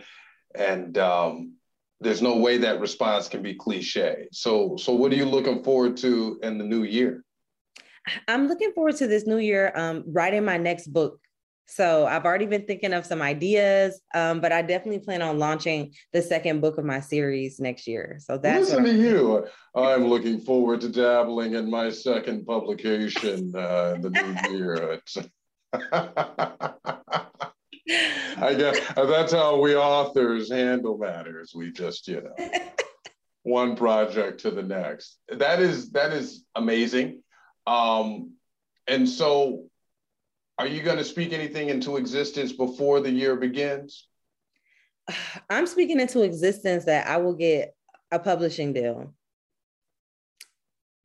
and 0.56 0.98
um, 0.98 1.54
there's 2.02 2.22
no 2.22 2.38
way 2.38 2.58
that 2.58 2.80
response 2.80 3.28
can 3.28 3.44
be 3.44 3.54
cliche. 3.54 4.28
So, 4.32 4.78
so 4.78 4.94
what 4.94 5.12
are 5.12 5.16
you 5.16 5.26
looking 5.26 5.64
forward 5.64 5.96
to 5.98 6.40
in 6.42 6.58
the 6.58 6.64
new 6.64 6.84
year? 6.84 7.24
I'm 8.28 8.48
looking 8.48 8.72
forward 8.72 8.96
to 8.98 9.08
this 9.08 9.28
new 9.28 9.38
year, 9.38 9.72
um, 9.76 10.04
writing 10.08 10.44
my 10.44 10.58
next 10.58 10.88
book. 10.88 11.20
So 11.70 12.08
I've 12.08 12.26
already 12.26 12.48
been 12.48 12.66
thinking 12.66 12.94
of 12.94 13.06
some 13.06 13.22
ideas, 13.22 14.02
um, 14.16 14.42
but 14.42 14.52
I 14.52 14.64
definitely 14.64 15.00
plan 15.00 15.22
on 15.22 15.38
launching 15.38 15.94
the 16.12 16.22
second 16.22 16.62
book 16.62 16.80
of 16.80 16.86
my 16.86 17.00
series 17.00 17.60
next 17.60 17.88
year. 17.88 18.18
So 18.20 18.40
that's 18.40 18.72
listen 18.72 18.84
to 18.86 18.94
you. 18.94 19.46
I'm 19.76 20.08
looking 20.08 20.40
forward 20.40 20.82
to 20.82 20.90
dabbling 20.90 21.54
in 21.54 21.70
my 21.70 21.92
second 21.92 22.48
publication 22.48 23.54
uh, 23.56 23.94
in 23.96 24.02
the 24.02 24.10
new 24.10 24.58
year. 24.58 25.00
I 28.42 28.54
guess 28.56 28.80
that's 28.96 29.32
how 29.32 29.62
we 29.62 29.76
authors 29.76 30.52
handle 30.52 30.98
matters. 30.98 31.54
We 31.56 31.72
just, 31.72 32.08
you 32.08 32.22
know, 32.22 32.50
one 33.44 33.76
project 33.76 34.40
to 34.42 34.50
the 34.52 34.64
next. 34.64 35.20
That 35.30 35.60
is 35.62 35.92
that 35.92 36.14
is 36.14 36.44
amazing. 36.56 37.22
Um, 37.68 38.34
and 38.88 39.08
so 39.08 39.69
are 40.60 40.68
you 40.68 40.84
going 40.84 40.98
to 40.98 41.06
speak 41.06 41.32
anything 41.32 41.70
into 41.70 41.96
existence 41.96 42.52
before 42.52 43.00
the 43.00 43.10
year 43.10 43.38
begins? 43.38 44.08
I'm 45.50 45.66
speaking 45.66 46.02
into 46.02 46.22
existence 46.22 46.86
that 46.86 47.08
I 47.08 47.18
will 47.18 47.34
get 47.34 47.74
a 48.12 48.20
publishing 48.20 48.74
deal. 48.74 49.14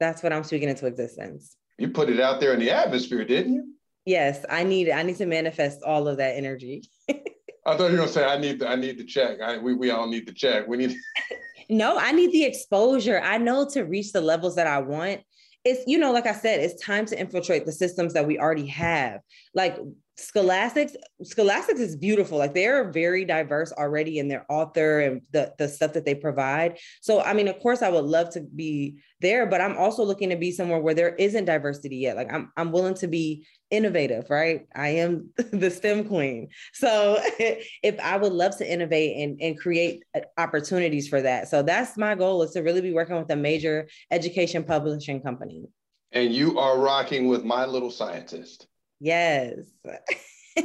That's 0.00 0.24
what 0.24 0.32
I'm 0.32 0.42
speaking 0.42 0.68
into 0.68 0.86
existence. 0.86 1.56
You 1.78 1.88
put 1.90 2.10
it 2.10 2.18
out 2.18 2.40
there 2.40 2.52
in 2.52 2.58
the 2.58 2.72
atmosphere, 2.72 3.24
didn't 3.24 3.54
you? 3.54 3.74
Yes, 4.04 4.44
I 4.50 4.64
need 4.64 4.90
I 4.90 5.02
need 5.02 5.16
to 5.16 5.26
manifest 5.26 5.82
all 5.82 6.08
of 6.08 6.18
that 6.18 6.36
energy. 6.36 6.82
I 7.08 7.76
thought 7.76 7.86
you 7.86 7.92
were 7.92 7.96
gonna 7.96 8.08
say 8.08 8.24
I 8.24 8.36
need 8.36 8.58
the 8.58 8.68
I 8.68 8.74
need 8.74 8.98
the 8.98 9.04
check. 9.04 9.40
I, 9.40 9.56
we 9.56 9.72
we 9.72 9.90
all 9.90 10.06
need 10.06 10.26
the 10.26 10.32
check. 10.32 10.68
We 10.68 10.76
need. 10.76 10.94
no, 11.70 11.96
I 11.96 12.12
need 12.12 12.32
the 12.32 12.44
exposure. 12.44 13.20
I 13.20 13.38
know 13.38 13.66
to 13.70 13.84
reach 13.84 14.12
the 14.12 14.20
levels 14.20 14.56
that 14.56 14.66
I 14.66 14.80
want, 14.80 15.22
it's 15.64 15.82
you 15.86 15.98
know 15.98 16.12
like 16.12 16.26
i 16.26 16.32
said 16.32 16.60
it's 16.60 16.82
time 16.82 17.06
to 17.06 17.18
infiltrate 17.18 17.64
the 17.64 17.72
systems 17.72 18.12
that 18.12 18.26
we 18.26 18.38
already 18.38 18.66
have. 18.66 19.20
Like 19.54 19.78
Scholastics, 20.16 20.94
Scholastics 21.24 21.80
is 21.80 21.96
beautiful. 21.96 22.38
Like 22.38 22.54
they're 22.54 22.90
very 22.92 23.24
diverse 23.24 23.72
already 23.72 24.18
in 24.18 24.28
their 24.28 24.46
author 24.48 25.00
and 25.00 25.22
the, 25.32 25.52
the 25.58 25.68
stuff 25.68 25.92
that 25.94 26.04
they 26.04 26.14
provide. 26.14 26.78
So, 27.00 27.20
I 27.20 27.32
mean, 27.32 27.48
of 27.48 27.58
course, 27.58 27.82
I 27.82 27.88
would 27.88 28.04
love 28.04 28.30
to 28.30 28.40
be 28.40 29.02
there, 29.20 29.46
but 29.46 29.60
I'm 29.60 29.76
also 29.76 30.04
looking 30.04 30.30
to 30.30 30.36
be 30.36 30.52
somewhere 30.52 30.78
where 30.78 30.94
there 30.94 31.16
isn't 31.16 31.46
diversity 31.46 31.96
yet. 31.96 32.16
Like 32.16 32.32
I'm, 32.32 32.52
I'm 32.56 32.70
willing 32.70 32.94
to 32.94 33.08
be 33.08 33.46
innovative, 33.70 34.30
right? 34.30 34.66
I 34.74 34.88
am 34.88 35.30
the 35.36 35.70
STEM 35.70 36.06
queen. 36.06 36.48
So 36.72 37.18
if 37.38 37.98
I 37.98 38.16
would 38.16 38.32
love 38.32 38.56
to 38.58 38.72
innovate 38.72 39.16
and, 39.16 39.40
and 39.40 39.58
create 39.58 40.04
uh, 40.14 40.20
opportunities 40.38 41.08
for 41.08 41.22
that. 41.22 41.48
So 41.48 41.62
that's 41.62 41.96
my 41.96 42.14
goal 42.14 42.42
is 42.44 42.52
to 42.52 42.60
really 42.60 42.82
be 42.82 42.92
working 42.92 43.16
with 43.16 43.30
a 43.30 43.36
major 43.36 43.88
education 44.12 44.62
publishing 44.62 45.20
company. 45.22 45.64
And 46.12 46.32
you 46.32 46.60
are 46.60 46.78
rocking 46.78 47.26
with 47.26 47.44
my 47.44 47.64
little 47.64 47.90
scientist. 47.90 48.68
Yes. 49.00 49.54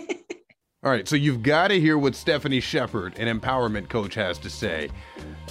All 0.81 0.89
right, 0.91 1.07
so 1.07 1.17
you've 1.17 1.43
got 1.43 1.67
to 1.69 1.79
hear 1.79 1.97
what 1.97 2.15
Stephanie 2.15 2.61
Shephard, 2.61 3.17
an 3.19 3.39
empowerment 3.39 3.89
coach, 3.89 4.15
has 4.15 4.37
to 4.39 4.49
say. 4.49 4.89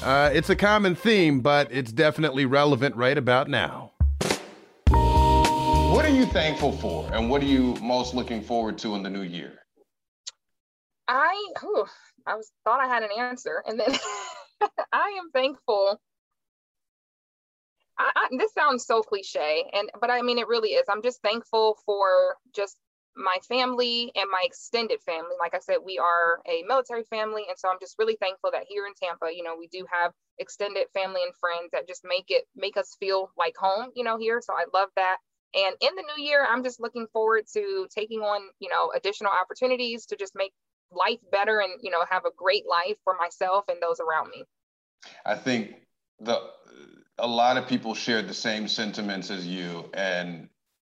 Uh, 0.02 0.30
it's 0.32 0.48
a 0.48 0.56
common 0.56 0.94
theme, 0.94 1.40
but 1.40 1.70
it's 1.70 1.92
definitely 1.92 2.46
relevant 2.46 2.96
right 2.96 3.18
about 3.18 3.46
now. 3.46 3.92
What 4.88 6.06
are 6.06 6.14
you 6.14 6.24
thankful 6.26 6.72
for, 6.72 7.12
and 7.12 7.28
what 7.28 7.42
are 7.42 7.46
you 7.46 7.74
most 7.82 8.14
looking 8.14 8.40
forward 8.40 8.78
to 8.78 8.94
in 8.94 9.02
the 9.02 9.10
new 9.10 9.20
year? 9.20 9.58
I, 11.08 11.34
whew, 11.60 11.86
I 12.26 12.34
was 12.34 12.50
thought 12.64 12.80
I 12.80 12.86
had 12.86 13.02
an 13.02 13.10
answer, 13.18 13.62
and 13.66 13.78
then 13.78 13.90
I 14.92 15.18
am 15.18 15.30
thankful 15.32 16.00
I, 17.98 18.10
I, 18.14 18.28
this 18.36 18.52
sounds 18.52 18.86
so 18.86 19.02
cliche 19.02 19.64
and 19.72 19.90
but 20.00 20.10
i 20.10 20.22
mean 20.22 20.38
it 20.38 20.48
really 20.48 20.70
is. 20.70 20.84
I'm 20.88 21.02
just 21.02 21.20
thankful 21.22 21.78
for 21.84 22.36
just 22.54 22.76
my 23.16 23.36
family 23.48 24.12
and 24.14 24.30
my 24.30 24.42
extended 24.44 25.00
family. 25.02 25.34
Like 25.40 25.54
i 25.54 25.58
said 25.58 25.78
we 25.84 25.98
are 25.98 26.40
a 26.46 26.62
military 26.66 27.04
family 27.04 27.44
and 27.48 27.58
so 27.58 27.68
i'm 27.68 27.78
just 27.80 27.96
really 27.98 28.16
thankful 28.20 28.50
that 28.52 28.64
here 28.68 28.86
in 28.86 28.92
tampa 28.94 29.34
you 29.34 29.42
know 29.42 29.56
we 29.58 29.68
do 29.68 29.84
have 29.90 30.12
extended 30.38 30.86
family 30.94 31.22
and 31.22 31.34
friends 31.40 31.70
that 31.72 31.88
just 31.88 32.02
make 32.04 32.26
it 32.28 32.44
make 32.54 32.76
us 32.76 32.96
feel 33.00 33.30
like 33.36 33.56
home 33.56 33.88
you 33.94 34.04
know 34.04 34.18
here. 34.18 34.40
So 34.40 34.54
i 34.54 34.64
love 34.72 34.88
that. 34.96 35.16
And 35.54 35.74
in 35.80 35.94
the 35.96 36.04
new 36.16 36.22
year 36.22 36.46
i'm 36.48 36.62
just 36.62 36.80
looking 36.80 37.06
forward 37.12 37.44
to 37.54 37.86
taking 37.94 38.20
on 38.20 38.42
you 38.60 38.68
know 38.68 38.92
additional 38.94 39.32
opportunities 39.32 40.06
to 40.06 40.16
just 40.16 40.34
make 40.36 40.52
life 40.90 41.18
better 41.30 41.60
and 41.60 41.72
you 41.82 41.90
know 41.90 42.04
have 42.08 42.24
a 42.24 42.30
great 42.36 42.64
life 42.68 42.96
for 43.04 43.14
myself 43.18 43.64
and 43.68 43.78
those 43.82 44.00
around 44.00 44.30
me. 44.30 44.44
I 45.24 45.34
think 45.34 45.74
the 46.18 46.40
a 47.18 47.26
lot 47.26 47.56
of 47.56 47.66
people 47.66 47.94
shared 47.94 48.28
the 48.28 48.34
same 48.34 48.68
sentiments 48.68 49.30
as 49.30 49.46
you, 49.46 49.90
and 49.94 50.48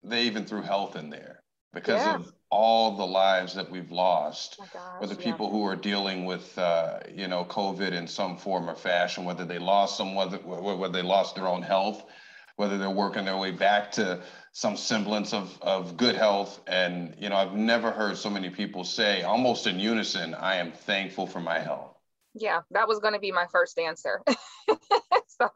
they 0.04 0.24
even 0.24 0.46
threw 0.46 0.62
health 0.62 0.96
in 0.96 1.10
there 1.10 1.44
because 1.74 2.02
yeah. 2.02 2.16
of 2.16 2.34
all 2.52 2.98
the 2.98 3.06
lives 3.06 3.54
that 3.56 3.70
we've 3.70 3.92
lost, 3.92 4.58
oh 4.60 4.66
gosh, 4.74 5.02
or 5.02 5.08
the 5.08 5.16
people 5.16 5.48
yeah. 5.48 5.52
who 5.52 5.66
are 5.66 5.76
dealing 5.76 6.26
with, 6.26 6.58
uh, 6.58 7.00
you 7.14 7.28
know, 7.28 7.46
COVID 7.46 7.92
in 7.92 8.08
some 8.08 8.38
form 8.38 8.70
or 8.70 8.76
fashion, 8.76 9.24
whether 9.24 9.46
they 9.46 9.60
lost 9.60 9.98
some, 9.98 10.16
whether, 10.16 10.38
whether 10.38 10.94
they 10.94 11.04
lost 11.04 11.36
their 11.36 11.48
own 11.48 11.62
health, 11.62 12.04
whether 12.56 12.78
they're 12.78 12.90
working 12.90 13.26
their 13.26 13.38
way 13.38 13.52
back 13.52 13.92
to 13.92 14.22
some 14.52 14.76
semblance 14.76 15.34
of, 15.34 15.58
of 15.62 15.96
good 15.96 16.16
health. 16.16 16.60
And, 16.68 17.16
you 17.20 17.30
know, 17.30 17.36
I've 17.36 17.54
never 17.54 17.92
heard 17.92 18.18
so 18.18 18.30
many 18.30 18.50
people 18.50 18.84
say 18.84 19.22
almost 19.22 19.68
in 19.68 19.80
unison, 19.80 20.34
I 20.34 20.56
am 20.56 20.72
thankful 20.72 21.28
for 21.28 21.40
my 21.40 21.60
health. 21.60 21.96
Yeah, 22.34 22.62
that 22.72 22.88
was 22.88 23.00
going 23.00 23.14
to 23.14 23.20
be 23.20 23.32
my 23.32 23.46
first 23.52 23.78
answer. 23.78 24.22
so 25.28 25.50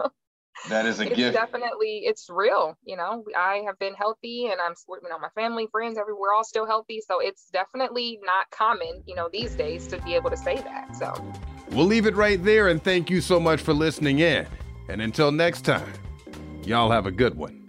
that 0.70 0.86
is 0.86 1.00
a 1.00 1.08
it's 1.08 1.16
gift. 1.16 1.36
Definitely, 1.36 2.04
it's 2.06 2.30
real. 2.30 2.78
You 2.86 2.98
know, 2.98 3.26
I 3.38 3.64
have 3.66 3.78
been 3.80 3.94
healthy, 3.94 4.48
and 4.48 4.60
I'm, 4.62 4.74
you 4.88 5.10
know, 5.10 5.20
my 5.20 5.30
family, 5.36 5.68
friends, 5.72 5.98
everywhere, 5.98 6.34
all 6.34 6.44
still 6.44 6.66
healthy. 6.66 7.02
So 7.08 7.20
it's 7.20 7.50
definitely 7.52 8.20
not 8.24 8.50
common, 8.52 9.04
you 9.06 9.16
know, 9.16 9.30
these 9.32 9.56
days 9.56 9.88
to 9.88 10.02
be 10.02 10.16
able 10.16 10.30
to 10.30 10.38
say 10.38 10.56
that. 10.56 10.96
So 10.96 11.14
we'll 11.72 11.86
leave 11.86 12.06
it 12.06 12.16
right 12.16 12.44
there, 12.44 12.70
and 12.70 12.84
thank 12.84 13.10
you 13.10 13.22
so 13.22 13.40
much 13.40 13.62
for 13.62 13.74
listening 13.74 14.20
in. 14.20 14.48
And 14.90 15.02
until 15.02 15.32
next 15.32 15.62
time, 15.62 15.94
y'all 16.64 16.92
have 16.92 17.06
a 17.06 17.12
good 17.12 17.36
one. 17.36 17.63